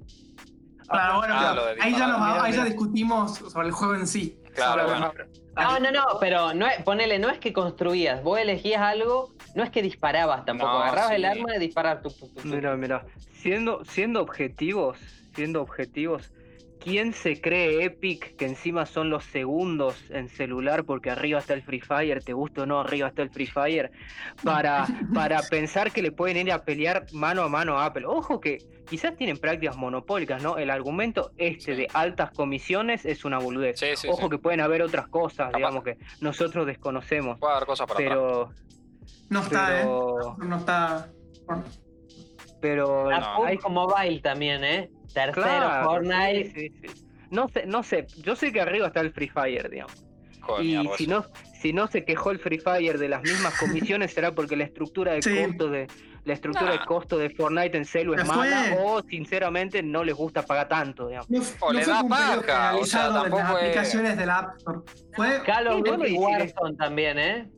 [0.93, 4.39] Claro, bueno, Ah, lo de ahí, ya nos- ahí discutimos sobre el juego en sí.
[4.55, 5.13] Claro, bueno.
[5.57, 9.63] No, no, no, pero no es, ponele, no es que construías, vos elegías algo, no
[9.65, 11.15] es que disparabas tampoco, No, agarrabas sí.
[11.17, 12.03] el arma y disparar.
[12.03, 12.49] tu, tu, tu.
[12.49, 13.05] Mira, mira.
[13.35, 14.99] Siendo, siendo objetivos,
[15.35, 16.31] siendo objetivos,
[16.83, 21.63] ¿quién se cree Epic que encima son los segundos en celular porque arriba está el
[21.63, 23.91] Free Fire, te gusta o no, arriba está el Free Fire,
[24.43, 28.07] para, para pensar que le pueden ir a pelear mano a mano a Apple?
[28.07, 28.59] Ojo que
[28.89, 30.59] quizás tienen prácticas monopólicas, ¿no?
[30.59, 33.79] El argumento este de altas comisiones es una boludez.
[33.79, 34.31] Sí, sí, Ojo sí.
[34.31, 35.57] que pueden haber otras cosas, Capaz.
[35.59, 37.39] digamos, que nosotros desconocemos.
[37.39, 38.19] Puede haber cosas para atrás.
[38.19, 38.51] Pero,
[39.31, 40.47] No está, pero, ¿eh?
[40.47, 41.09] No está.
[42.63, 43.45] Pero La No.
[43.45, 44.91] hay PUBG Mobile también, ¿eh?
[45.13, 46.53] Tercero, Claro, Fortnite.
[46.55, 47.05] sí, sí, sí.
[47.31, 50.03] No sé, no sé, yo sé que arriba está el Free Fire, digamos.
[50.41, 51.25] Joder, Y si no,
[51.61, 55.13] si no se quejó el Free Fire de las mismas comisiones, será porque la estructura
[55.13, 55.45] de Sí.
[55.45, 55.87] costo de
[56.25, 56.81] la estructura Nah.
[56.81, 61.09] de costo de Fortnite en celu es mala o sinceramente no les gusta pagar tanto,
[61.09, 61.29] digamos.
[61.31, 62.39] No, O no le da paja,
[62.77, 64.79] o sea, generalizado de las tampoco es- aplicaciones de la App Store.
[65.15, 67.49] Fue Call of Duty Warzone también, ¿eh?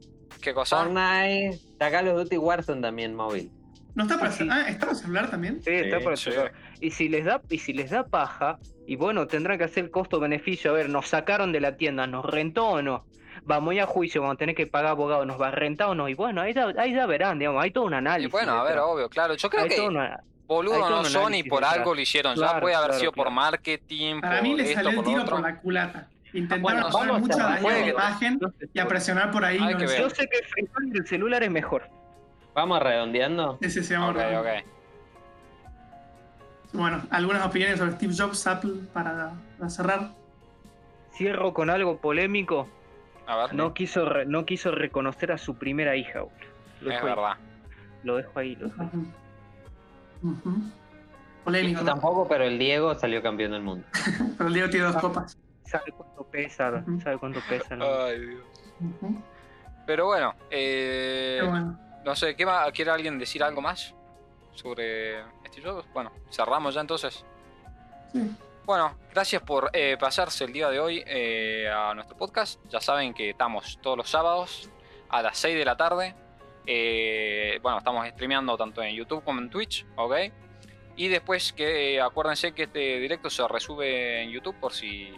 [0.40, 0.76] ¿Qué cosa?
[0.78, 3.50] Fortnite, está Call of Duty Warzone también móvil.
[3.94, 4.48] ¿No está para Sí.
[4.50, 5.62] Ah, ¿está para celular también?
[5.62, 6.30] Sí, está Sí, sí.
[6.30, 6.52] celular.
[6.80, 10.70] Y si les da, y si les da paja, y bueno, tendrán que hacer costo-beneficio,
[10.72, 13.04] a ver, nos sacaron de la tienda, nos rentó o no.
[13.44, 15.88] Vamos a ir a juicio, vamos a tener que pagar abogado, nos va a rentar
[15.88, 16.08] o no.
[16.08, 18.32] Y bueno, ahí ya, ahí ya verán, digamos, hay todo un Y análisis.
[18.32, 19.34] bueno, a ver, obvio, claro.
[19.34, 22.36] Yo creo Hay todo que una- boludo no son y por algo lo hicieron.
[22.36, 25.36] ya puede haber claro, sido por marketing, Para por mí le salió el tiro otro.
[25.36, 26.08] por la culata.
[26.32, 28.40] Intentaron Bueno, daño a la que- imagen
[28.72, 29.58] y a presionar por ahí.
[29.58, 29.78] No.
[29.78, 30.40] Yo sé que
[30.98, 31.88] el celular es mejor.
[32.54, 33.58] Vamos redondeando.
[33.60, 34.46] Ese se llama Ok, ok.
[36.72, 40.10] Bueno, algunas opiniones sobre Steve Jobs, Apple, para, para cerrar.
[41.12, 42.68] Cierro con algo polémico.
[43.26, 46.20] A ver, No quiso, re- no quiso reconocer a su primera hija.
[46.80, 47.36] Lo es dejo, ahí, verdad.
[48.02, 48.56] lo dejo ahí.
[48.56, 48.90] Lo dejo ahí.
[51.44, 51.92] Polémico, Yo ¿no?
[51.92, 53.86] tampoco, pero el Diego salió campeón del mundo.
[54.38, 55.38] pero el Diego tiene dos copas.
[55.64, 56.84] ¿Sabe cuánto pesa?
[57.02, 57.76] ¿Sabe cuánto pesa?
[57.76, 57.84] no?
[57.84, 58.42] Ay, Dios.
[59.86, 61.78] Pero bueno, eh, Qué bueno.
[62.04, 62.70] No sé, ¿qué más?
[62.72, 63.94] ¿quiere alguien decir algo más
[64.54, 65.86] sobre Steve Jobs?
[65.92, 67.24] Bueno, cerramos ya entonces.
[68.12, 68.36] Sí.
[68.64, 72.58] Bueno, gracias por eh, pasarse el día de hoy eh, a nuestro podcast.
[72.70, 74.70] Ya saben que estamos todos los sábados
[75.10, 76.14] a las 6 de la tarde
[76.66, 80.14] Eh, bueno, estamos streameando tanto en YouTube como en Twitch, ¿ok?
[80.96, 85.12] Y después que acuérdense que este directo se resube en YouTube por si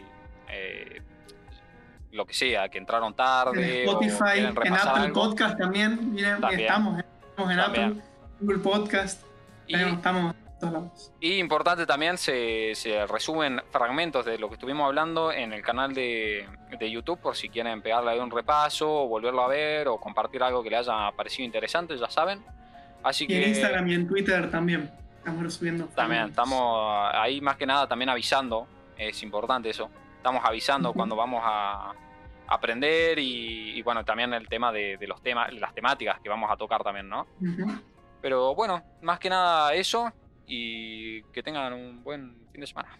[2.16, 3.82] lo que sea, que entraron tarde.
[3.82, 4.70] En Spotify, o en Apple
[5.02, 5.14] algo.
[5.22, 6.12] Podcast también.
[6.14, 6.60] Miren, También.
[6.62, 6.98] estamos,
[7.30, 7.84] estamos en También.
[7.90, 8.02] Apple,
[8.40, 9.22] Google Podcast.
[9.68, 11.12] Y- Estamos- Estamos en todos lados.
[11.20, 15.92] Y importante también, se, se resumen fragmentos de lo que estuvimos hablando en el canal
[15.92, 16.46] de,
[16.78, 20.42] de YouTube por si quieren pegarle ahí un repaso o volverlo a ver o compartir
[20.42, 22.42] algo que les haya parecido interesante, ya saben.
[23.02, 24.90] Así Y en que Instagram y en Twitter también.
[25.18, 25.86] Estamos subiendo.
[25.86, 29.90] también estamos ahí más que nada también avisando, es importante eso.
[30.16, 30.96] Estamos avisando Ujú.
[30.96, 31.92] cuando vamos a
[32.48, 36.50] aprender y, y bueno, también el tema de, de los temas, las temáticas que vamos
[36.50, 37.26] a tocar también, ¿no?
[38.22, 40.12] Pero bueno, más que nada eso
[40.46, 42.98] y que tengan un buen fin de semana.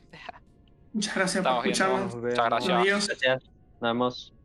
[0.92, 2.16] Muchas gracias Estamos por escucharnos.
[2.16, 2.78] Muchas gracias.
[2.78, 3.06] Adiós.
[3.06, 3.42] Gracias.
[3.80, 4.35] Nos vemos.